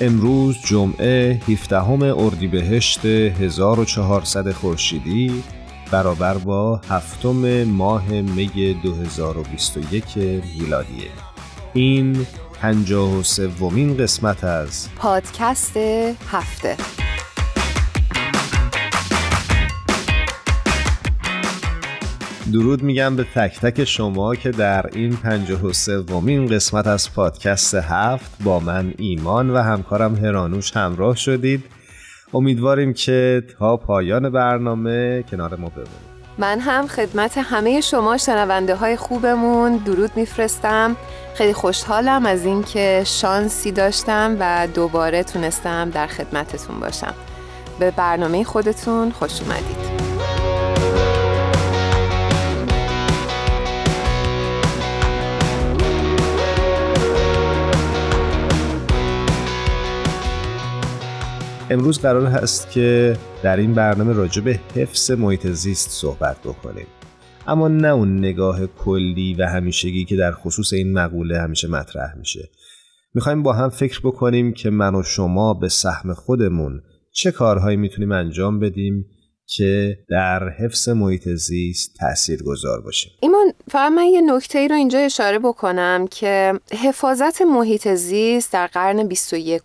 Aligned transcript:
امروز 0.00 0.58
جمعه 0.64 1.40
17 1.48 1.90
اردیبهشت 2.16 3.04
1400 3.04 4.52
خورشیدی 4.52 5.42
برابر 5.92 6.38
با 6.38 6.76
هفتم 6.76 7.64
ماه 7.64 8.10
می 8.10 8.80
2021 8.82 10.04
میلادیه 10.16 11.10
این 11.74 12.26
پنجاه 12.60 13.18
و 13.18 13.22
سومین 13.22 13.96
قسمت 13.96 14.44
از 14.44 14.88
پادکست 14.96 15.76
هفته. 16.26 16.76
درود 22.52 22.82
میگم 22.82 23.16
به 23.16 23.24
تک 23.34 23.60
تک 23.60 23.84
شما 23.84 24.34
که 24.34 24.50
در 24.50 24.86
این 24.92 25.16
پنجاه 25.16 25.66
و 25.66 25.72
سومین 25.72 26.46
قسمت 26.46 26.86
از 26.86 27.14
پادکست 27.14 27.74
هفت 27.74 28.30
با 28.44 28.60
من 28.60 28.94
ایمان 28.98 29.50
و 29.50 29.58
همکارم 29.58 30.14
هرانوش 30.14 30.76
همراه 30.76 31.16
شدید. 31.16 31.64
امیدواریم 32.34 32.92
که 32.92 33.42
تا 33.58 33.76
پایان 33.76 34.30
برنامه 34.30 35.24
کنار 35.30 35.56
ما 35.56 35.68
بمونید. 35.68 36.10
من 36.38 36.60
هم 36.60 36.86
خدمت 36.86 37.38
همه 37.38 37.80
شما 37.80 38.16
شنونده 38.18 38.74
های 38.74 38.96
خوبمون 38.96 39.76
درود 39.76 40.10
میفرستم. 40.16 40.96
خیلی 41.34 41.52
خوشحالم 41.52 42.26
از 42.26 42.44
اینکه 42.44 43.02
شانسی 43.06 43.72
داشتم 43.72 44.36
و 44.40 44.68
دوباره 44.74 45.22
تونستم 45.22 45.90
در 45.90 46.06
خدمتتون 46.06 46.80
باشم. 46.80 47.14
به 47.78 47.90
برنامه 47.90 48.44
خودتون 48.44 49.10
خوش 49.10 49.40
اومدید. 49.40 49.99
امروز 61.70 61.98
قرار 62.00 62.26
هست 62.26 62.70
که 62.70 63.16
در 63.42 63.56
این 63.56 63.74
برنامه 63.74 64.12
راجع 64.12 64.42
به 64.42 64.60
حفظ 64.74 65.10
محیط 65.10 65.46
زیست 65.46 65.90
صحبت 65.90 66.36
بکنیم. 66.38 66.86
اما 67.46 67.68
نه 67.68 67.88
اون 67.88 68.18
نگاه 68.18 68.66
کلی 68.66 69.34
و 69.34 69.46
همیشگی 69.46 70.04
که 70.04 70.16
در 70.16 70.32
خصوص 70.32 70.72
این 70.72 70.92
مقوله 70.92 71.40
همیشه 71.40 71.68
مطرح 71.68 72.14
میشه. 72.18 72.50
می‌خوایم 73.14 73.42
با 73.42 73.52
هم 73.52 73.68
فکر 73.68 74.00
بکنیم 74.04 74.52
که 74.52 74.70
من 74.70 74.94
و 74.94 75.02
شما 75.02 75.54
به 75.54 75.68
سهم 75.68 76.14
خودمون 76.14 76.82
چه 77.12 77.30
کارهایی 77.30 77.76
می‌تونیم 77.76 78.12
انجام 78.12 78.60
بدیم 78.60 79.06
که 79.56 79.98
در 80.08 80.48
حفظ 80.48 80.88
محیط 80.88 81.28
زیست 81.28 81.94
تأثیر 81.94 82.42
گذار 82.42 82.80
باشه 82.80 83.10
ایمان 83.20 83.52
فقط 83.70 83.92
من 83.92 84.04
یه 84.04 84.20
نکته 84.20 84.58
ای 84.58 84.68
رو 84.68 84.74
اینجا 84.74 84.98
اشاره 84.98 85.38
بکنم 85.38 86.06
که 86.10 86.60
حفاظت 86.84 87.42
محیط 87.42 87.88
زیست 87.88 88.52
در 88.52 88.66
قرن 88.66 89.08
21 89.08 89.62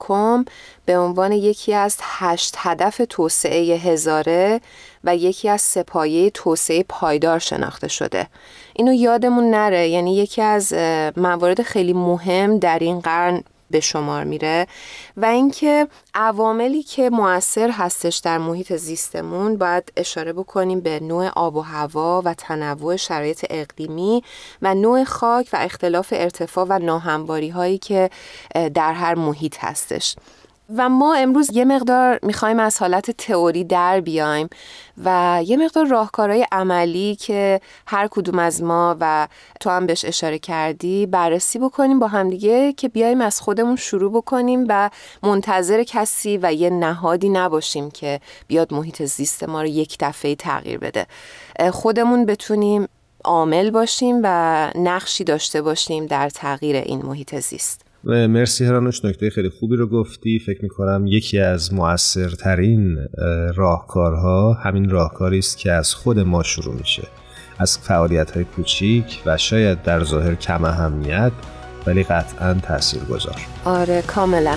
به 0.85 0.97
عنوان 0.97 1.31
یکی 1.31 1.73
از 1.73 1.97
هشت 2.01 2.55
هدف 2.57 3.01
توسعه 3.09 3.75
هزاره 3.77 4.61
و 5.03 5.15
یکی 5.15 5.49
از 5.49 5.61
سپایه 5.61 6.29
توسعه 6.29 6.85
پایدار 6.89 7.39
شناخته 7.39 7.87
شده. 7.87 8.27
اینو 8.73 8.93
یادمون 8.93 9.49
نره 9.49 9.89
یعنی 9.89 10.15
یکی 10.15 10.41
از 10.41 10.73
موارد 11.17 11.61
خیلی 11.61 11.93
مهم 11.93 12.59
در 12.59 12.79
این 12.79 12.99
قرن 12.99 13.43
به 13.71 13.79
شمار 13.79 14.23
میره 14.23 14.67
و 15.17 15.25
اینکه 15.25 15.87
عواملی 16.13 16.83
که 16.83 17.09
موثر 17.09 17.69
هستش 17.69 18.17
در 18.17 18.37
محیط 18.37 18.73
زیستمون 18.73 19.57
باید 19.57 19.91
اشاره 19.97 20.33
بکنیم 20.33 20.79
به 20.79 20.99
نوع 20.99 21.27
آب 21.27 21.55
و 21.55 21.61
هوا 21.61 22.21
و 22.25 22.33
تنوع 22.33 22.95
شرایط 22.95 23.45
اقلیمی 23.49 24.23
و 24.61 24.75
نوع 24.75 25.03
خاک 25.03 25.49
و 25.53 25.57
اختلاف 25.61 26.13
ارتفاع 26.17 26.65
و 26.69 26.79
ناهمواری 26.79 27.49
هایی 27.49 27.77
که 27.77 28.09
در 28.73 28.93
هر 28.93 29.15
محیط 29.15 29.57
هستش. 29.59 30.15
و 30.75 30.89
ما 30.89 31.15
امروز 31.15 31.49
یه 31.53 31.65
مقدار 31.65 32.19
می‌خوایم 32.23 32.59
از 32.59 32.79
حالت 32.79 33.11
تئوری 33.11 33.63
در 33.63 34.01
بیایم 34.01 34.49
و 35.03 35.41
یه 35.45 35.57
مقدار 35.57 35.87
راهکارهای 35.87 36.47
عملی 36.51 37.15
که 37.15 37.61
هر 37.87 38.07
کدوم 38.07 38.39
از 38.39 38.63
ما 38.63 38.97
و 38.99 39.27
تو 39.59 39.69
هم 39.69 39.85
بهش 39.85 40.05
اشاره 40.05 40.39
کردی 40.39 41.05
بررسی 41.05 41.59
بکنیم 41.59 41.99
با 41.99 42.07
همدیگه 42.07 42.73
که 42.73 42.89
بیایم 42.89 43.21
از 43.21 43.41
خودمون 43.41 43.75
شروع 43.75 44.11
بکنیم 44.11 44.65
و 44.69 44.89
منتظر 45.23 45.83
کسی 45.83 46.39
و 46.41 46.53
یه 46.53 46.69
نهادی 46.69 47.29
نباشیم 47.29 47.91
که 47.91 48.19
بیاد 48.47 48.73
محیط 48.73 49.03
زیست 49.03 49.43
ما 49.43 49.61
رو 49.61 49.67
یک 49.67 49.97
دفعه 49.99 50.35
تغییر 50.35 50.77
بده. 50.77 51.07
خودمون 51.71 52.25
بتونیم 52.25 52.87
عامل 53.23 53.69
باشیم 53.69 54.19
و 54.23 54.71
نقشی 54.75 55.23
داشته 55.23 55.61
باشیم 55.61 56.05
در 56.05 56.29
تغییر 56.29 56.75
این 56.75 57.01
محیط 57.01 57.35
زیست. 57.35 57.84
مرسی 58.05 58.65
هرانوش 58.65 59.05
نکته 59.05 59.29
خیلی 59.29 59.49
خوبی 59.49 59.75
رو 59.75 59.87
گفتی. 59.87 60.39
فکر 60.39 60.63
می‌کنم 60.63 61.07
یکی 61.07 61.39
از 61.39 61.73
مؤثرترین 61.73 62.97
راهکارها 63.55 64.53
همین 64.53 64.89
راهکاری 64.89 65.39
است 65.39 65.57
که 65.57 65.71
از 65.71 65.93
خود 65.93 66.19
ما 66.19 66.43
شروع 66.43 66.75
میشه. 66.75 67.07
از 67.59 67.77
فعالیت 67.77 68.31
های 68.31 68.43
کوچیک 68.43 69.21
و 69.25 69.37
شاید 69.37 69.83
در 69.83 70.03
ظاهر 70.03 70.35
کم 70.35 70.63
اهمیت 70.63 71.31
ولی 71.87 72.03
قطعا 72.03 72.53
تأثیر 72.53 73.03
گذار 73.03 73.41
آره 73.65 74.01
کاملا. 74.01 74.55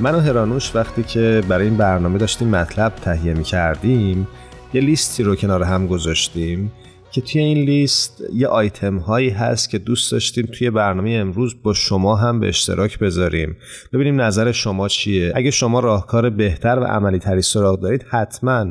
من 0.00 0.14
و 0.14 0.20
هرانوش 0.20 0.76
وقتی 0.76 1.02
که 1.02 1.42
برای 1.48 1.66
این 1.66 1.76
برنامه 1.76 2.18
داشتیم 2.18 2.48
مطلب 2.48 2.94
تهیه 2.94 3.34
می 3.34 3.44
کردیم 3.44 4.28
یه 4.74 4.80
لیستی 4.80 5.22
رو 5.22 5.36
کنار 5.36 5.62
هم 5.62 5.86
گذاشتیم 5.86 6.72
که 7.12 7.20
توی 7.20 7.40
این 7.40 7.58
لیست 7.58 8.22
یه 8.34 8.46
آیتم 8.46 8.96
هایی 8.96 9.30
هست 9.30 9.70
که 9.70 9.78
دوست 9.78 10.12
داشتیم 10.12 10.46
توی 10.46 10.70
برنامه 10.70 11.10
امروز 11.10 11.62
با 11.62 11.72
شما 11.72 12.16
هم 12.16 12.40
به 12.40 12.48
اشتراک 12.48 12.98
بذاریم. 12.98 13.56
ببینیم 13.92 14.20
نظر 14.20 14.52
شما 14.52 14.88
چیه. 14.88 15.32
اگه 15.34 15.50
شما 15.50 15.80
راهکار 15.80 16.30
بهتر 16.30 16.78
و 16.78 16.84
عملی 16.84 17.18
تری 17.18 17.42
سراغ 17.42 17.80
دارید 17.80 18.04
حتما 18.10 18.66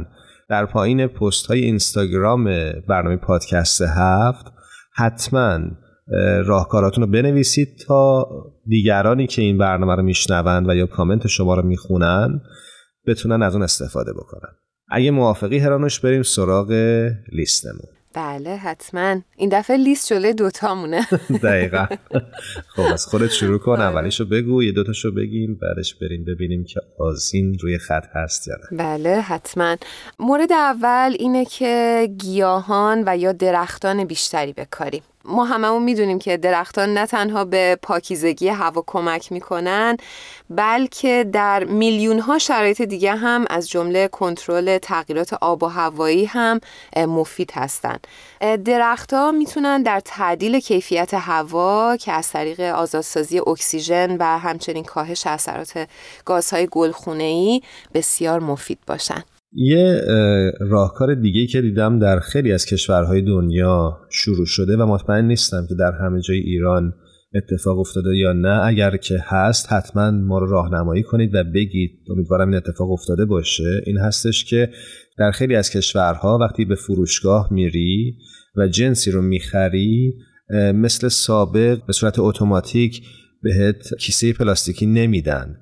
در 0.50 0.66
پایین 0.66 1.08
پست 1.08 1.46
های 1.46 1.60
اینستاگرام 1.60 2.46
برنامه 2.88 3.16
پادکست 3.16 3.82
هفت 3.82 4.46
حتما 4.96 5.60
راهکاراتون 6.46 7.04
رو 7.04 7.10
بنویسید 7.10 7.68
تا 7.88 8.28
دیگرانی 8.68 9.28
که 9.28 9.42
این 9.42 9.58
برنامه 9.58 9.96
رو 9.96 10.04
میشنوند 10.04 10.70
و 10.70 10.76
یا 10.76 10.86
کامنت 10.86 11.28
شما 11.28 11.56
رو 11.56 11.66
می‌خونن 11.66 12.42
بتونن 13.08 13.42
از 13.44 13.54
اون 13.54 13.64
استفاده 13.64 14.14
بکنن. 14.14 14.50
اگه 14.90 15.12
موافقی 15.12 15.58
هرانوش 15.58 16.00
بریم 16.00 16.24
سراغ 16.24 16.72
لیستمون. 17.32 17.97
بله 18.18 18.56
حتما. 18.56 19.22
این 19.36 19.50
دفعه 19.50 19.78
لیست 19.78 20.08
جلوی 20.08 20.34
دوتامونه. 20.34 21.08
دقیقا. 21.44 21.86
خب 22.68 22.82
از 22.94 23.06
خودت 23.06 23.30
شروع 23.30 23.60
کن. 23.60 23.72
آره. 23.72 23.82
اولیشو 23.82 24.26
بگو 24.26 24.64
یه 24.64 24.72
دوتاشو 24.72 25.12
بگیم 25.12 25.60
بعدش 25.62 25.96
بریم 25.96 26.26
ببینیم 26.26 26.64
که 26.64 26.80
آزین 27.00 27.58
روی 27.60 27.78
خط 27.78 28.06
هست 28.16 28.48
یا 28.48 28.56
نه. 28.56 28.78
بله 28.78 29.22
حتما. 29.22 29.76
مورد 30.20 30.52
اول 30.52 31.16
اینه 31.20 31.46
که 31.46 32.08
گیاهان 32.20 33.04
و 33.08 33.18
یا 33.18 33.32
درختان 33.32 34.06
بیشتری 34.06 34.54
بکاریم. 34.54 35.02
ما 35.28 35.46
هممون 35.46 35.84
می‌دونیم 35.84 36.20
که 36.20 36.38
درختان 36.38 36.94
نه 36.94 37.06
تنها 37.06 37.46
به 37.46 37.78
پاکیزگی 37.82 38.48
هوا 38.48 38.84
کمک 38.88 39.32
می‌کنن 39.32 39.98
بلکه 40.50 41.30
در 41.32 41.64
میلیون 41.64 42.20
ها 42.20 42.40
شرایط 42.40 42.82
دیگه 42.82 43.16
هم 43.16 43.46
از 43.50 43.70
جمله 43.70 44.08
کنترل 44.08 44.78
تغییرات 44.78 45.34
آب 45.34 45.64
و 45.64 45.68
هوایی 45.68 46.26
هم 46.26 46.60
مفید 46.98 47.52
هستند. 47.52 48.08
درختها 48.66 49.32
می‌تونن 49.32 49.84
در 49.84 50.00
تعدیل 50.00 50.60
کیفیت 50.60 51.14
هوا 51.14 51.98
که 51.98 52.12
از 52.12 52.30
طریق 52.32 52.60
آزادسازی 52.60 53.40
اکسیژن 53.40 54.18
و 54.20 54.24
همچنین 54.40 54.84
کاهش 54.84 55.28
اثرات 55.28 55.88
گازهای 56.26 56.68
گلخونه‌ای 56.72 57.62
بسیار 57.94 58.40
مفید 58.40 58.80
باشن. 58.88 59.24
یه 59.60 60.02
راهکار 60.60 61.16
دیگه 61.16 61.48
که 61.48 61.62
دیدم 61.62 62.00
در 62.00 62.20
خیلی 62.20 62.52
از 62.52 62.66
کشورهای 62.66 63.22
دنیا 63.22 63.98
شروع 64.10 64.46
شده 64.46 64.78
و 64.78 64.86
مطمئن 64.86 65.26
نیستم 65.26 65.66
که 65.70 65.76
در 65.76 65.92
همه 66.02 66.22
جای 66.22 66.38
ایران 66.38 66.94
اتفاق 67.36 67.80
افتاده 67.80 68.18
یا 68.18 68.34
نه 68.34 68.66
اگر 68.66 68.98
که 68.98 69.18
هست 69.24 69.74
حتما 69.74 70.12
ما 70.12 70.40
رو 70.40 70.48
راهنمایی 70.52 71.04
کنید 71.04 71.36
و 71.36 71.44
بگید 71.44 71.92
امیدوارم 72.10 72.48
این 72.48 72.58
اتفاق 72.58 72.92
افتاده 72.92 73.26
باشه. 73.26 73.82
این 73.86 73.98
هستش 73.98 74.46
که 74.46 74.70
در 75.18 75.32
خیلی 75.32 75.56
از 75.56 75.70
کشورها 75.70 76.38
وقتی 76.38 76.66
به 76.66 76.76
فروشگاه 76.76 77.54
میری 77.54 78.18
و 78.56 78.68
جنسی 78.68 79.12
رو 79.12 79.22
می‌خری 79.22 80.14
مثل 80.74 81.08
سابق 81.08 81.86
به 81.86 81.94
صورت 81.94 82.20
اتوماتیک 82.20 83.02
بهت 83.44 83.96
کیسه 84.00 84.34
پلاستیکی 84.34 84.86
نمیدن. 84.86 85.56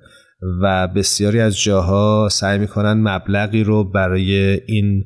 و 0.62 0.88
بسیاری 0.88 1.40
از 1.40 1.60
جاها 1.60 2.28
سعی 2.32 2.58
می‌کنن 2.58 2.92
مبلغی 2.92 3.64
رو 3.64 3.84
برای 3.84 4.60
این 4.66 5.04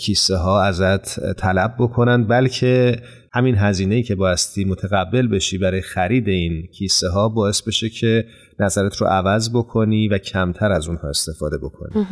کیسه 0.00 0.36
ها 0.36 0.62
ازت 0.62 1.32
طلب 1.32 1.74
بکنن 1.78 2.24
بلکه 2.24 2.96
همین 3.32 3.54
هزینه‌ای 3.58 4.02
که 4.02 4.14
بایستی 4.14 4.64
متقبل 4.64 5.26
بشی 5.28 5.58
برای 5.58 5.80
خرید 5.80 6.28
این 6.28 6.66
کیسه 6.66 7.08
ها 7.08 7.28
باعث 7.28 7.62
بشه 7.62 7.88
که 7.88 8.24
نظرت 8.60 8.96
رو 8.96 9.06
عوض 9.06 9.50
بکنی 9.50 10.08
و 10.08 10.18
کمتر 10.18 10.72
از 10.72 10.88
اونها 10.88 11.08
استفاده 11.08 11.58
بکنی. 11.58 12.06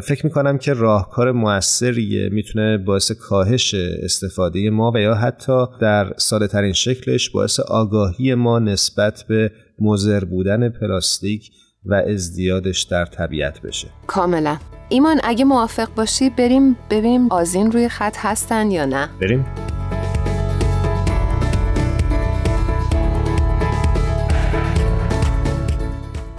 فکر 0.00 0.26
می‌کنم 0.26 0.58
که 0.58 0.72
راهکار 0.72 1.32
موثریه 1.32 2.28
می‌تونه 2.28 2.78
باعث 2.78 3.12
کاهش 3.12 3.74
استفاده 3.74 4.70
ما 4.70 4.92
و 4.94 5.00
یا 5.00 5.14
حتی 5.14 5.66
در 5.80 6.12
ساده 6.16 6.46
ترین 6.46 6.72
شکلش 6.72 7.30
باعث 7.30 7.60
آگاهی 7.60 8.34
ما 8.34 8.58
نسبت 8.58 9.24
به 9.28 9.50
مزر 9.80 10.24
بودن 10.24 10.68
پلاستیک 10.68 11.50
و 11.86 11.94
ازدیادش 11.94 12.82
در 12.82 13.04
طبیعت 13.04 13.60
بشه. 13.60 13.88
کاملا. 14.06 14.56
ایمان 14.88 15.20
اگه 15.24 15.44
موافق 15.44 15.88
باشی 15.94 16.30
بریم 16.30 16.76
ببینیم 16.90 17.32
آزین 17.32 17.72
روی 17.72 17.88
خط 17.88 18.16
هستن 18.16 18.70
یا 18.70 18.84
نه. 18.84 19.08
بریم. 19.20 19.46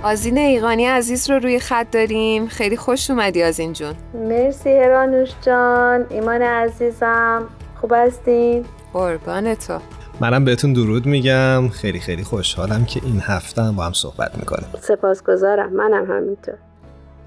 آزین 0.03 0.38
ایقانی 0.38 0.86
عزیز 0.86 1.30
رو 1.30 1.39
روی 1.39 1.59
خط 1.59 1.92
داریم. 1.92 2.47
خیلی 2.47 2.77
خوش 2.77 3.09
اومدی 3.09 3.44
آزین 3.44 3.74
جون. 3.74 3.95
مرسی 4.13 4.69
هرانوش 4.69 5.30
جان. 5.42 6.06
ایمان 6.09 6.42
عزیزم 6.42 7.44
خوب 7.81 7.94
هستین؟ 7.95 8.65
قربان 8.94 9.56
تو. 9.56 9.80
منم 10.21 10.45
بهتون 10.45 10.74
درود 10.74 11.06
میگم. 11.06 11.69
خیلی 11.69 12.00
خیلی 12.00 12.24
خوشحالم 12.24 12.86
که 12.86 13.01
این 13.04 13.19
هفته 13.24 13.62
هم 13.62 13.75
با 13.75 13.83
هم 13.83 13.94
صحبت 13.94 14.38
می‌کنیم. 14.38 14.66
سپاسگزارم. 14.81 15.74
منم 15.74 16.12
همینطور. 16.12 16.56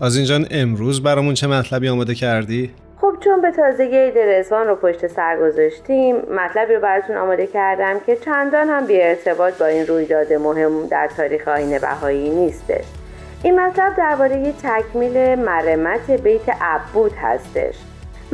آزین 0.00 0.24
جان 0.24 0.46
امروز 0.50 1.02
برامون 1.02 1.34
چه 1.34 1.46
مطلبی 1.46 1.88
آماده 1.88 2.14
کردی؟ 2.14 2.70
خب 3.00 3.12
چون 3.20 3.42
به 3.42 3.50
تازگی 3.50 3.96
عید 3.96 4.18
رزوان 4.18 4.66
رو 4.66 4.76
پشت 4.76 5.06
سر 5.06 5.36
گذاشتیم 5.40 6.16
مطلبی 6.16 6.74
رو 6.74 6.80
براتون 6.80 7.16
آماده 7.16 7.46
کردم 7.46 8.00
که 8.06 8.16
چندان 8.16 8.68
هم 8.68 8.86
بی 8.86 9.02
ارتباط 9.02 9.58
با 9.58 9.66
این 9.66 9.86
رویداد 9.86 10.32
مهم 10.32 10.86
در 10.86 11.08
تاریخ 11.16 11.48
آین 11.48 11.78
بهایی 11.78 12.30
نیستش. 12.30 12.84
این 13.42 13.60
مطلب 13.60 13.96
درباره 13.96 14.54
تکمیل 14.62 15.34
مرمت 15.34 16.10
بیت 16.10 16.48
عبود 16.60 17.12
هستش. 17.22 17.74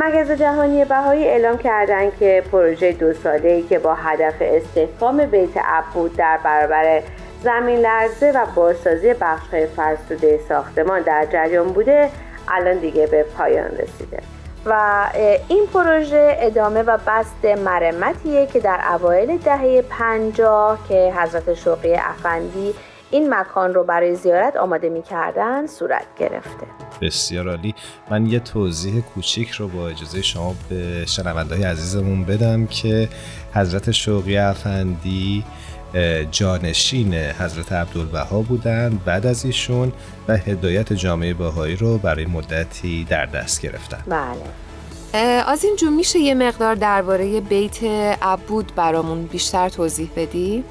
مگز 0.01 0.31
جهانی 0.31 0.85
بهایی 0.85 1.29
اعلام 1.29 1.59
کردند 1.59 2.19
که 2.19 2.45
پروژه 2.53 2.93
دو 2.93 3.13
ساله 3.13 3.51
ای 3.51 3.63
که 3.63 3.79
با 3.79 3.95
هدف 3.95 4.35
استحکام 4.41 5.27
بیت 5.27 5.57
عبود 5.57 6.17
در 6.17 6.39
برابر 6.45 7.03
زمین 7.43 7.79
لرزه 7.79 8.33
و 8.33 8.47
بازسازی 8.55 9.15
بخشهای 9.15 9.67
فرسوده 9.67 10.41
ساختمان 10.49 11.03
در 11.03 11.27
جریان 11.33 11.73
بوده 11.73 12.11
الان 12.49 12.79
دیگه 12.79 13.07
به 13.07 13.23
پایان 13.23 13.71
رسیده. 13.71 14.19
و 14.67 15.05
این 15.49 15.67
پروژه 15.75 16.37
ادامه 16.41 16.83
و 16.83 16.99
بست 17.07 17.45
مرمتیه 17.45 18.47
که 18.47 18.61
در 18.61 18.81
اوایل 18.93 19.39
دهه 19.39 19.83
پنجاه 19.83 20.79
که 20.89 21.13
حضرت 21.17 21.55
شوقی 21.55 21.95
افندی 21.95 22.75
این 23.11 23.35
مکان 23.35 23.75
رو 23.75 23.85
برای 23.85 24.15
زیارت 24.15 24.57
آماده 24.57 24.89
می 24.89 25.03
کردن 25.03 25.67
صورت 25.67 26.07
گرفته. 26.19 26.88
بسیار 27.01 27.49
عالی. 27.49 27.75
من 28.11 28.27
یه 28.27 28.39
توضیح 28.39 29.01
کوچیک 29.01 29.51
رو 29.51 29.69
با 29.69 29.89
اجازه 29.89 30.23
شما 30.23 30.55
به 30.69 31.07
شنوندهای 31.07 31.63
عزیزمون 31.63 32.25
بدم 32.25 32.67
که 32.67 33.09
حضرت 33.55 33.91
شوقی 33.91 34.37
افندی 34.37 35.45
جانشین 36.31 37.15
حضرت 37.15 37.73
عبدالبها 37.73 38.43
بودند 38.43 39.05
بعد 39.05 39.27
از 39.27 39.45
ایشون 39.45 39.93
و 40.29 40.37
هدایت 40.37 40.93
جامعه 40.93 41.35
بهایی 41.35 41.77
رو 41.77 41.99
برای 41.99 42.27
مدتی 42.27 43.05
در 43.05 43.27
دست 43.27 43.61
گرفتن. 43.61 44.03
بله. 44.07 44.68
از 45.15 45.65
این 45.65 45.77
جون 45.77 45.93
میشه 45.93 46.19
یه 46.19 46.35
مقدار 46.35 46.75
درباره 46.75 47.41
بیت 47.41 47.85
عبود 48.23 48.73
برامون 48.77 49.23
بیشتر 49.23 49.69
توضیح 49.69 50.11
بدی؟ 50.17 50.65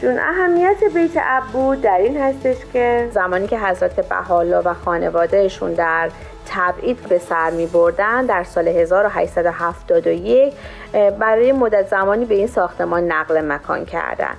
جون 0.00 0.18
اهمیت 0.18 0.76
بیت 0.94 1.16
عبود 1.16 1.80
در 1.80 1.98
این 1.98 2.16
هستش 2.16 2.56
که 2.72 3.10
زمانی 3.14 3.46
که 3.46 3.58
حضرت 3.58 4.08
بحالا 4.08 4.62
و 4.64 4.74
خانوادهشون 4.74 5.72
در 5.72 6.10
تبعید 6.46 7.08
به 7.08 7.18
سر 7.18 7.50
می 7.50 7.66
بردن 7.66 8.26
در 8.26 8.44
سال 8.44 8.68
1871 8.68 10.52
برای 11.18 11.52
مدت 11.52 11.86
زمانی 11.86 12.24
به 12.24 12.34
این 12.34 12.46
ساختمان 12.46 13.12
نقل 13.12 13.40
مکان 13.40 13.84
کردن. 13.84 14.34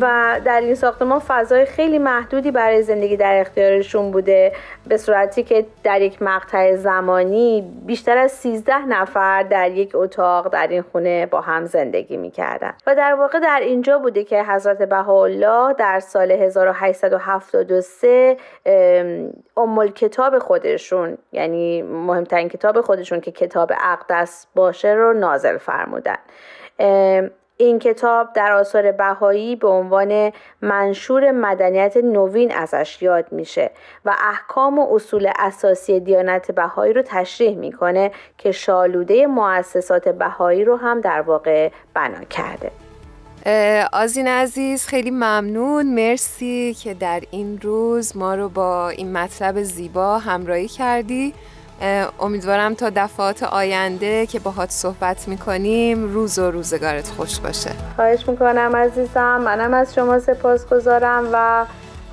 و 0.00 0.40
در 0.44 0.60
این 0.60 0.74
ساختمان 0.74 1.18
فضای 1.18 1.64
خیلی 1.64 1.98
محدودی 1.98 2.50
برای 2.50 2.82
زندگی 2.82 3.16
در 3.16 3.40
اختیارشون 3.40 4.10
بوده. 4.10 4.52
به 4.86 4.96
صورتی 4.96 5.42
که 5.42 5.66
در 5.84 6.00
یک 6.00 6.22
مقطع 6.22 6.76
زمانی 6.76 7.72
بیشتر 7.86 8.18
از 8.18 8.32
13 8.32 8.86
نفر 8.86 9.42
در 9.42 9.70
یک 9.70 9.90
اتاق 9.94 10.48
در 10.48 10.66
این 10.66 10.82
خونه 10.82 11.26
با 11.26 11.40
هم 11.40 11.66
زندگی 11.66 12.16
می‌کردن. 12.16 12.72
و 12.86 12.94
در 12.94 13.14
واقع 13.14 13.40
در 13.40 13.60
اینجا 13.62 13.98
بوده 13.98 14.24
که 14.24 14.44
حضرت 14.44 14.82
بهاءالله 14.82 15.74
در 15.74 16.00
سال 16.00 16.30
1873 16.30 18.36
ام 19.56 19.88
کتاب 19.88 20.38
خودشون 20.38 21.18
یعنی 21.32 21.82
مهمترین 21.82 22.48
کتاب 22.48 22.80
خودشون 22.80 23.20
که 23.20 23.30
کتاب 23.30 23.72
اقدس 23.80 24.46
باشه 24.54 24.92
رو 24.92 25.12
نازل 25.12 25.58
فرمودن 25.92 27.30
این 27.56 27.78
کتاب 27.78 28.32
در 28.32 28.52
آثار 28.52 28.92
بهایی 28.92 29.56
به 29.56 29.68
عنوان 29.68 30.32
منشور 30.62 31.30
مدنیت 31.30 31.96
نوین 31.96 32.52
ازش 32.52 33.02
یاد 33.02 33.32
میشه 33.32 33.70
و 34.04 34.16
احکام 34.30 34.78
و 34.78 34.94
اصول 34.94 35.30
اساسی 35.38 36.00
دیانت 36.00 36.50
بهایی 36.50 36.92
رو 36.92 37.02
تشریح 37.06 37.56
می‌کنه 37.56 38.10
که 38.38 38.52
شالوده 38.52 39.26
مؤسسات 39.26 40.08
بهایی 40.08 40.64
رو 40.64 40.76
هم 40.76 41.00
در 41.00 41.20
واقع 41.20 41.70
بنا 41.94 42.24
کرده. 42.24 42.70
آزین 43.92 44.28
عزیز 44.28 44.86
خیلی 44.86 45.10
ممنون. 45.10 45.94
مرسی 45.94 46.76
که 46.82 46.94
در 46.94 47.22
این 47.30 47.60
روز 47.62 48.16
ما 48.16 48.34
رو 48.34 48.48
با 48.48 48.88
این 48.88 49.12
مطلب 49.12 49.62
زیبا 49.62 50.18
همراهی 50.18 50.68
کردی. 50.68 51.34
امیدوارم 52.20 52.74
تا 52.74 52.90
دفعات 52.96 53.42
آینده 53.42 54.26
که 54.26 54.38
باهات 54.38 54.70
صحبت 54.70 55.28
می‌کنیم 55.28 56.12
روز 56.12 56.38
و 56.38 56.50
روزگارت 56.50 57.08
خوش 57.08 57.38
باشه. 57.38 57.70
خواهش 57.96 58.28
می‌کنم 58.28 58.76
عزیزم. 58.76 59.40
منم 59.44 59.74
از 59.74 59.94
شما 59.94 60.18
سپاس 60.18 60.66
گذارم 60.66 61.28
و 61.32 61.64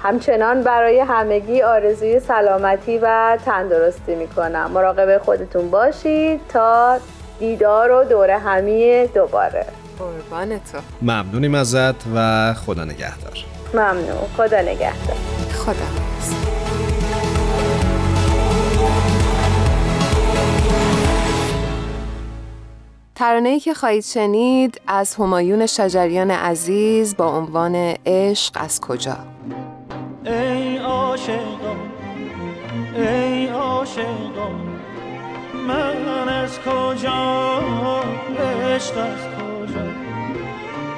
همچنان 0.03 0.63
برای 0.63 0.99
همگی 0.99 1.61
آرزوی 1.61 2.19
سلامتی 2.19 2.97
و 2.97 3.37
تندرستی 3.45 4.15
می‌کنم. 4.15 4.71
مراقب 4.71 5.17
خودتون 5.17 5.69
باشید 5.69 6.41
تا 6.53 6.97
دیدار 7.39 7.91
و 7.91 8.03
دور 8.03 8.29
همی 8.29 9.07
دوباره. 9.07 9.65
قربان 9.99 10.49
تو. 10.49 10.77
ممنونیم 11.01 11.55
ازت 11.55 11.95
و 12.15 12.53
خدا 12.53 12.83
نگهدار. 12.83 13.45
ممنون. 13.73 14.27
خدا 14.37 14.61
نگهدار. 14.61 15.17
خدا 15.65 16.58
ترانه‌ای 23.19 23.59
که 23.59 23.73
خواهید 23.73 24.03
شنید 24.03 24.81
از 24.87 25.15
همایون 25.15 25.65
شجریان 25.65 26.31
عزیز 26.31 27.17
با 27.17 27.37
عنوان 27.37 27.75
عشق 28.05 28.53
از 28.55 28.81
کجا؟ 28.81 29.17
ای 30.25 30.77
عاشقان 30.77 31.77
ای 32.95 33.47
عاشقان 33.47 34.79
من 35.67 36.29
از 36.29 36.59
کجا؟ 36.59 37.59
عشق 38.39 38.97
از 38.97 39.21
کجا؟ 39.37 39.85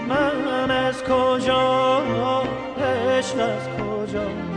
من 0.10 0.72
از 0.72 1.04
کجا؟ 1.04 2.44
عشق 2.78 3.40
از 3.40 3.68
کجا؟ 3.68 4.51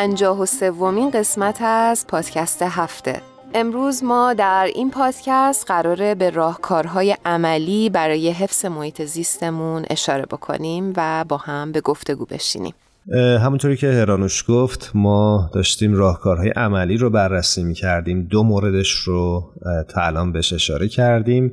پنجاه 0.00 0.40
و 0.40 0.46
سومین 0.46 1.10
قسمت 1.10 1.62
از 1.62 2.06
پادکست 2.06 2.62
هفته. 2.62 3.20
امروز 3.54 4.04
ما 4.04 4.34
در 4.34 4.68
این 4.74 4.90
پادکست 4.90 5.66
قراره 5.66 6.14
به 6.14 6.30
راهکارهای 6.30 7.16
عملی 7.24 7.90
برای 7.90 8.30
حفظ 8.30 8.64
محیط 8.64 9.02
زیستمون 9.02 9.84
اشاره 9.90 10.22
بکنیم 10.22 10.92
و 10.96 11.24
با 11.28 11.36
هم 11.36 11.72
به 11.72 11.80
گفتگو 11.80 12.24
بشینیم. 12.24 12.74
همونطوری 13.14 13.76
که 13.76 13.92
هرانوش 13.92 14.44
گفت 14.48 14.90
ما 14.94 15.50
داشتیم 15.54 15.94
راهکارهای 15.94 16.50
عملی 16.50 16.96
رو 16.96 17.10
بررسی 17.10 17.62
می 17.62 17.74
کردیم 17.74 18.22
دو 18.22 18.42
موردش 18.42 18.90
رو 18.90 19.50
تا 19.88 20.00
الان 20.00 20.32
بهش 20.32 20.52
اشاره 20.52 20.88
کردیم. 20.88 21.52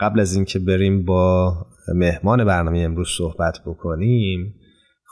قبل 0.00 0.20
از 0.20 0.34
اینکه 0.34 0.58
بریم 0.58 1.04
با 1.04 1.56
مهمان 1.94 2.44
برنامه 2.44 2.78
امروز 2.78 3.08
صحبت 3.18 3.58
بکنیم 3.66 4.54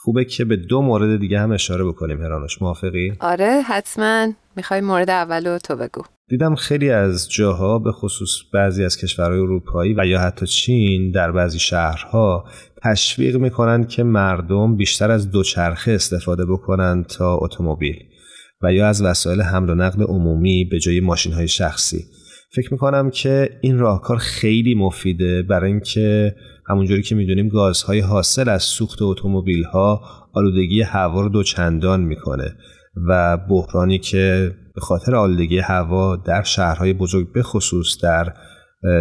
خوبه 0.02 0.24
که 0.24 0.44
به 0.44 0.56
دو 0.56 0.82
مورد 0.82 1.20
دیگه 1.20 1.40
هم 1.40 1.52
اشاره 1.52 1.84
بکنیم 1.84 2.22
هرانوش. 2.22 2.62
موافقی؟ 2.62 3.12
آره 3.20 3.62
حتما. 3.66 4.32
می‌خوای 4.56 4.80
مورد 4.80 5.10
اولو 5.10 5.58
تو 5.58 5.76
بگو. 5.76 6.02
دیدم 6.28 6.54
خیلی 6.54 6.90
از 6.90 7.30
جاها 7.30 7.78
به 7.78 7.92
خصوص 7.92 8.30
بعضی 8.54 8.84
از 8.84 8.96
کشورهای 8.96 9.40
اروپایی 9.40 9.94
و 9.98 10.06
یا 10.06 10.20
حتی 10.20 10.46
چین 10.46 11.10
در 11.10 11.32
بعضی 11.32 11.58
شهرها 11.58 12.44
تشویق 12.82 13.36
می‌کنند 13.36 13.88
که 13.88 14.02
مردم 14.02 14.76
بیشتر 14.76 15.10
از 15.10 15.30
دوچرخه 15.30 15.92
استفاده 15.92 16.46
بکنند 16.46 17.06
تا 17.06 17.34
اتومبیل 17.34 17.96
و 18.62 18.72
یا 18.72 18.88
از 18.88 19.02
وسایل 19.02 19.42
حمل 19.42 19.70
و 19.70 19.74
نقل 19.74 20.02
عمومی 20.02 20.64
به 20.64 20.78
جای 20.78 21.00
ماشین 21.00 21.32
های 21.32 21.48
شخصی. 21.48 22.04
فکر 22.52 22.72
می‌کنم 22.72 23.10
که 23.10 23.58
این 23.60 23.78
راهکار 23.78 24.16
خیلی 24.16 24.74
مفیده 24.74 25.42
برای 25.42 25.70
اینکه 25.70 26.34
همونجوری 26.68 27.02
که 27.02 27.14
می‌دونیم 27.14 27.48
گازهای 27.48 28.00
حاصل 28.00 28.48
از 28.48 28.62
سوخت 28.62 29.02
اتومبیل 29.02 29.64
ها 29.64 30.02
آلودگی 30.32 30.82
هوا 30.82 31.20
رو 31.20 31.28
دوچندان 31.28 32.00
می‌کنه 32.00 32.56
و 33.08 33.36
بحرانی 33.36 33.98
که 33.98 34.54
به 34.74 34.80
خاطر 34.80 35.14
آلودگی 35.14 35.58
هوا 35.58 36.16
در 36.16 36.42
شهرهای 36.42 36.92
بزرگ 36.92 37.32
به 37.32 37.42
خصوص 37.42 38.02
در 38.02 38.34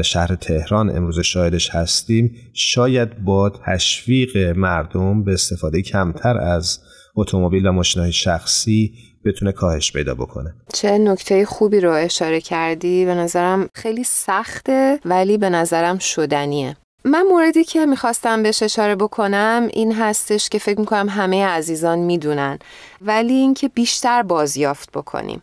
شهر 0.04 0.36
تهران 0.36 0.90
امروز 0.90 1.20
شاهدش 1.20 1.70
هستیم 1.70 2.36
شاید 2.54 3.24
با 3.24 3.50
تشویق 3.66 4.38
مردم 4.38 5.24
به 5.24 5.34
استفاده 5.34 5.82
کمتر 5.82 6.38
از 6.38 6.80
اتومبیل 7.16 7.68
و 7.68 7.72
ماشینهای 7.72 8.12
شخصی 8.12 8.94
بتونه 9.26 9.52
کاهش 9.52 9.92
پیدا 9.92 10.16
بکنه. 10.16 10.54
چه 10.74 10.98
نکته 10.98 11.46
خوبی 11.46 11.80
رو 11.80 11.92
اشاره 11.92 12.42
کردی؟ 12.42 13.06
به 13.06 13.16
نظرم 13.16 13.70
خیلی 13.74 14.04
سخته 14.04 15.00
ولی 15.06 15.38
به 15.38 15.50
نظرم 15.50 15.98
شدنیه. 15.98 16.76
من 17.04 17.22
موردی 17.22 17.64
که 17.64 17.86
می‌خواستم 17.86 18.44
بهش 18.44 18.64
اشاره 18.64 18.96
بکنم 18.96 19.68
این 19.74 19.94
هستش 19.94 20.50
که 20.50 20.60
فکر 20.60 20.80
می‌کنم 20.80 21.10
همه 21.10 21.46
عزیزان 21.46 22.00
می‌دونن 22.00 22.60
ولی 23.02 23.34
اینکه 23.34 23.68
بیشتر 23.68 24.24
بازیافت 24.24 24.92
بکنیم. 24.92 25.42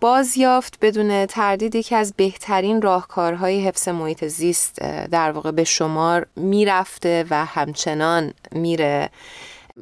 بازیافت 0.00 0.78
بدون 0.82 1.26
تردید 1.26 1.74
یکی 1.74 1.94
از 1.94 2.14
بهترین 2.16 2.82
راهکارهای 2.82 3.60
حفظ 3.60 3.88
محیط 3.88 4.24
زیست 4.24 4.78
در 5.10 5.30
واقع 5.30 5.50
به 5.50 5.64
شمار 5.64 6.26
می‌رفته 6.36 7.24
و 7.30 7.44
همچنان 7.44 8.34
میره. 8.52 9.10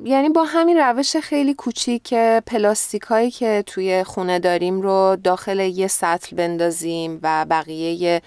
یعنی 0.02 0.28
با 0.28 0.44
همین 0.44 0.76
روش 0.76 1.16
خیلی 1.16 1.54
کوچیک 1.54 2.14
پلاستیک 2.46 3.02
هایی 3.02 3.30
که 3.30 3.64
توی 3.66 4.04
خونه 4.04 4.38
داریم 4.38 4.80
رو 4.80 5.16
داخل 5.24 5.60
یه 5.60 5.86
سطل 5.86 6.36
بندازیم 6.36 7.20
و 7.22 7.46
بقیه 7.50 8.22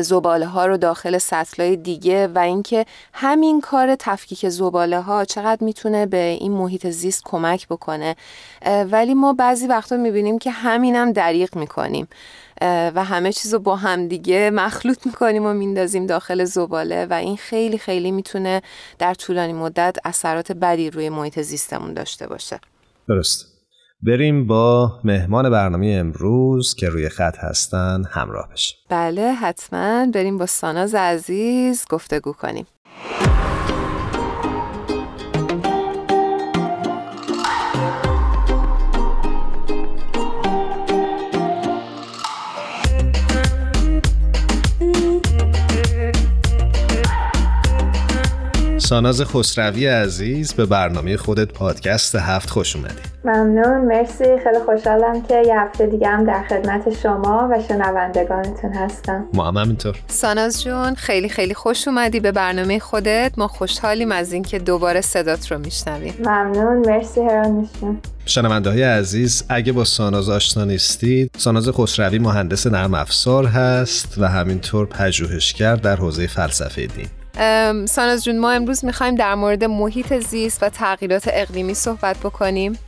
زباله 0.00 0.46
ها 0.46 0.66
رو 0.66 0.76
داخل 0.76 1.18
سطل 1.18 1.62
های 1.62 1.76
دیگه 1.76 2.26
و 2.26 2.38
اینکه 2.38 2.86
همین 3.12 3.60
کار 3.60 3.94
تفکیک 3.94 4.48
زباله 4.48 5.00
ها 5.00 5.24
چقدر 5.24 5.64
می‌تونه 5.64 6.06
به 6.06 6.22
این 6.40 6.52
محیط 6.52 6.86
زیست 6.86 7.22
کمک 7.24 7.68
بکنه. 7.68 8.16
ولی 8.90 9.14
ما 9.14 9.32
بعضی 9.32 9.66
وقتا 9.66 9.96
می‌بینیم 9.96 10.38
که 10.38 10.50
همینم 10.50 11.12
دریغ 11.12 11.56
می‌کنیم. 11.56 12.08
و 12.62 13.04
همه 13.04 13.32
چیز 13.32 13.52
رو 13.54 13.60
با 13.60 13.76
همدیگه 13.76 14.50
مخلوط 14.50 15.06
می‌کنیم 15.06 15.46
و 15.46 15.52
میندازیم 15.52 16.06
داخل 16.06 16.44
زباله 16.44 17.06
و 17.10 17.12
این 17.12 17.36
خیلی 17.36 17.78
خیلی 17.78 18.10
می‌تونه 18.10 18.62
در 18.98 19.14
طولانی 19.14 19.52
مدت 19.52 19.96
اثرات 20.04 20.52
بدی 20.52 20.90
روی 20.90 21.08
محیط 21.08 21.40
زیستمون 21.40 21.94
داشته 21.94 22.26
باشه. 22.26 22.60
درست. 23.08 23.46
بریم 24.02 24.46
با 24.46 25.00
مهمان 25.04 25.50
برنامه 25.50 25.86
امروز 25.86 26.74
که 26.74 26.88
روی 26.88 27.08
خط 27.08 27.38
هستن 27.38 28.02
همراه 28.10 28.48
بشیم. 28.52 28.76
بله 28.88 29.32
حتما. 29.32 30.06
بریم 30.14 30.38
با 30.38 30.46
ساناز 30.46 30.94
عزیز 30.94 31.84
گفتگو 31.90 32.32
کنیم. 32.32 32.66
ساناز 48.84 49.22
خسروی 49.22 49.86
عزیز 49.86 50.52
به 50.52 50.66
برنامه 50.66 51.16
خودت 51.16 51.52
پادکست 51.52 52.14
هفت 52.14 52.50
خوش 52.50 52.76
اومدی. 52.76 52.94
ممنون 53.24 53.84
مرسی. 53.84 54.24
خیلی 54.24 54.58
خوشحالم 54.66 55.22
که 55.22 55.42
یه 55.46 55.60
هفته 55.60 55.86
دیگه 55.86 56.08
هم 56.08 56.24
در 56.24 56.44
خدمت 56.48 57.00
شما 57.02 57.48
و 57.52 57.62
شنوندگانتون 57.68 58.72
هستم. 58.72 59.24
ما 59.34 59.48
هم 59.48 59.56
همینطور. 59.56 59.96
ساناز 60.06 60.62
جون 60.62 60.94
خیلی 60.94 61.28
خیلی 61.28 61.54
خوش 61.54 61.88
اومدی 61.88 62.20
به 62.20 62.32
برنامه 62.32 62.78
خودت. 62.78 63.32
ما 63.36 63.48
خوشحالیم 63.48 64.12
از 64.12 64.32
اینکه 64.32 64.58
دوباره 64.58 65.00
صدات 65.00 65.52
رو 65.52 65.58
میشنویم. 65.58 66.14
ممنون 66.18 66.86
مرسی 66.86 67.20
هرانشون 67.20 67.98
شنونده 68.26 68.70
های 68.70 68.82
عزیز 68.82 69.44
اگه 69.48 69.72
با 69.72 69.84
ساناز 69.84 70.28
آشنا 70.28 70.64
نیستید 70.64 71.30
ساناز 71.38 71.68
خسروی 71.68 72.18
مهندس 72.18 72.66
نرم 72.66 72.94
افزار 72.94 73.46
هست 73.46 74.14
و 74.18 74.28
همینطور 74.28 74.86
پژوهشگر 74.86 75.76
در 75.76 75.96
حوزه 75.96 76.26
فلسفه 76.26 76.86
دین. 76.86 77.23
ساناز 77.86 78.24
جون 78.24 78.38
ما 78.38 78.50
امروز 78.50 78.84
می‌خوایم 78.84 79.14
در 79.14 79.34
مورد 79.34 79.64
محیط 79.64 80.14
زیست 80.18 80.62
و 80.62 80.68
تغییرات 80.68 81.28
اقلیمی 81.32 81.74
صحبت 81.74 82.16
بکنیم. 82.16 82.78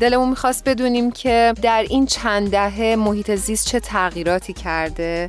دلمون 0.00 0.28
می‌خواست 0.28 0.68
بدونیم 0.68 1.10
که 1.10 1.54
در 1.62 1.84
این 1.88 2.06
چند 2.06 2.50
دهه 2.50 2.96
محیط 2.98 3.34
زیست 3.34 3.66
چه 3.66 3.80
تغییراتی 3.80 4.52
کرده 4.52 5.28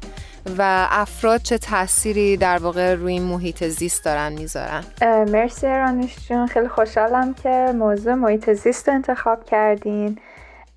و 0.57 0.87
افراد 0.91 1.41
چه 1.41 1.57
تأثیری 1.57 2.37
در 2.37 2.57
واقع 2.57 2.93
روی 2.93 3.13
این 3.13 3.23
محیط 3.23 3.63
زیست 3.63 4.05
دارن 4.05 4.33
می‌ذارن. 4.33 4.83
مرسی 5.01 5.67
رانوش 5.67 6.15
جون. 6.29 6.47
خیلی 6.47 6.67
خوشحالم 6.67 7.33
که 7.33 7.71
موضوع 7.75 8.13
محیط 8.13 8.49
زیست 8.49 8.89
انتخاب 8.89 9.45
کردین. 9.45 10.17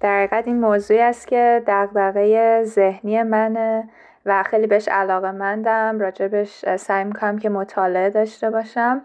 در 0.01 0.43
این 0.47 0.61
موضوعی 0.61 1.01
است 1.01 1.29
که 1.29 1.63
دغدغه 1.67 2.63
ذهنی 2.65 3.23
منه. 3.23 3.89
و 4.27 4.43
خیلی 4.43 4.67
بهش 4.67 4.89
علاقه 4.89 5.31
مندم 5.31 6.01
راجبش 6.01 6.77
سعی 6.77 7.05
می‌کنم 7.05 7.39
که 7.39 7.49
مطالعه 7.49 8.11
داشته 8.11 8.51
باشم. 8.51 9.03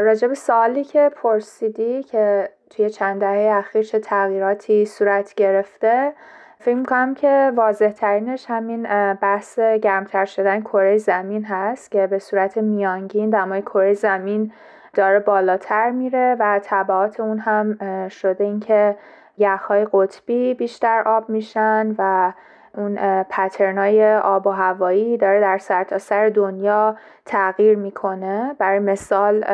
راجب 0.00 0.34
سوالی 0.34 0.84
که 0.84 1.10
پرسیدی 1.16 2.02
که 2.02 2.50
توی 2.70 2.90
چند 2.90 3.20
دهه 3.20 3.56
اخیر 3.56 3.82
چه 3.82 3.98
تغییراتی 3.98 4.86
صورت 4.86 5.34
گرفته 5.34 6.12
فکر 6.58 6.74
می‌کنم 6.74 7.14
که 7.14 7.52
واضح 7.56 7.90
ترینش 7.90 8.44
همین 8.48 8.82
بحث 9.14 9.58
گرمتر 9.58 10.24
شدن 10.24 10.60
کره 10.60 10.98
زمین 10.98 11.44
هست 11.44 11.90
که 11.90 12.06
به 12.06 12.18
صورت 12.18 12.58
میانگین 12.58 13.30
دمای 13.30 13.62
کره 13.62 13.94
زمین 13.94 14.52
داره 14.94 15.18
بالاتر 15.18 15.90
میره 15.90 16.36
و 16.38 16.60
طبعات 16.62 17.20
اون 17.20 17.38
هم 17.38 17.78
شده 18.08 18.44
اینکه 18.44 18.96
یخهای 19.38 19.86
قطبی 19.92 20.54
بیشتر 20.54 21.02
آب 21.06 21.28
میشن 21.28 21.94
و 21.98 22.32
اون 22.76 23.22
پترنای 23.22 24.14
آب 24.16 24.46
و 24.46 24.50
هوایی 24.50 25.16
داره 25.16 25.40
در 25.40 25.58
سرتاسر 25.58 25.98
سر 25.98 26.28
دنیا 26.28 26.96
تغییر 27.24 27.76
می‌کنه 27.76 28.56
برای 28.58 28.78
مثال 28.78 29.44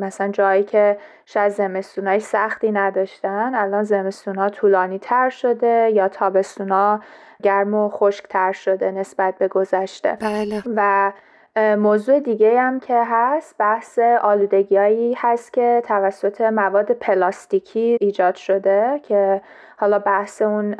مثلا 0.00 0.28
جایی 0.28 0.62
که 0.62 0.98
شاید 1.26 1.52
زمستونای 1.52 2.20
سختی 2.20 2.72
نداشتن 2.72 3.54
الان 3.54 3.82
زمستونا 3.82 4.48
طولانی 4.48 4.98
تر 4.98 5.30
شده 5.30 5.90
یا 5.94 6.08
تابستونا 6.08 7.00
گرم 7.42 7.74
و 7.74 7.88
خشک 7.88 8.26
تر 8.28 8.52
شده 8.52 8.90
نسبت 8.90 9.38
به 9.38 9.48
گذشته 9.48 10.18
بله. 10.20 10.62
و 10.76 11.12
موضوع 11.56 12.20
دیگه 12.20 12.60
هم 12.60 12.80
که 12.80 13.02
هست 13.06 13.54
بحث 13.58 13.98
آلودگیایی 13.98 15.14
هست 15.18 15.52
که 15.52 15.82
توسط 15.84 16.40
مواد 16.40 16.92
پلاستیکی 16.92 17.98
ایجاد 18.00 18.34
شده 18.34 19.00
که 19.02 19.40
حالا 19.76 19.98
بحث 19.98 20.42
اون 20.42 20.76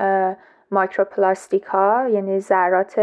مایکروپلاستیک 0.75 1.63
ها 1.65 2.09
یعنی 2.09 2.41
ذرات 2.41 2.99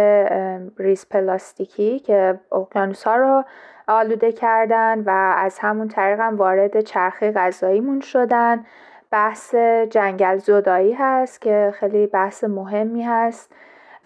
ریز 0.77 1.05
پلاستیکی 1.09 1.99
که 1.99 2.39
اقیانوس 2.51 3.03
ها 3.03 3.15
رو 3.15 3.43
آلوده 3.87 4.31
کردن 4.31 4.99
و 4.99 5.35
از 5.37 5.59
همون 5.59 5.87
طریق 5.87 6.19
هم 6.19 6.35
وارد 6.37 6.81
چرخه 6.81 7.31
غذاییمون 7.31 7.99
شدن. 7.99 8.65
بحث 9.11 9.55
جنگل 9.89 10.37
زدایی 10.37 10.93
هست 10.93 11.41
که 11.41 11.73
خیلی 11.79 12.07
بحث 12.07 12.43
مهمی 12.43 13.03
هست 13.03 13.51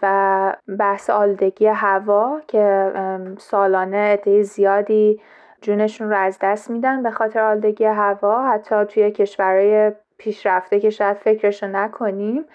و 0.02 0.56
بحث 0.80 1.10
آلودگی 1.10 1.68
هوا 1.68 2.42
که 2.48 2.92
سالانه 3.38 3.98
عده 3.98 4.42
زیادی 4.42 5.22
جونشون 5.62 6.10
رو 6.10 6.18
از 6.18 6.38
دست 6.42 6.70
میدن 6.70 7.04
به 7.04 7.12
خاطر 7.12 7.40
آلودگی 7.40 7.86
هوا. 7.86 8.48
حتی 8.48 8.86
توی 8.86 9.12
کشورهای 9.12 9.92
پیشرفته 10.18 10.80
که 10.80 10.90
شاید 10.90 11.18
فکرشو 11.18 11.68
نکنیم 11.68 12.46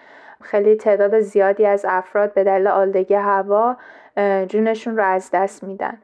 خیلی 0.43 0.75
تعداد 0.75 1.21
زیادی 1.21 1.67
از 1.67 1.85
افراد 1.89 2.35
به 2.35 2.45
دلیل 2.45 2.67
آلودگی 2.67 3.15
هوا 3.15 3.77
جونشون 4.49 4.97
رو 4.97 5.05
از 5.05 5.31
دست 5.33 5.65
میدن. 5.65 5.99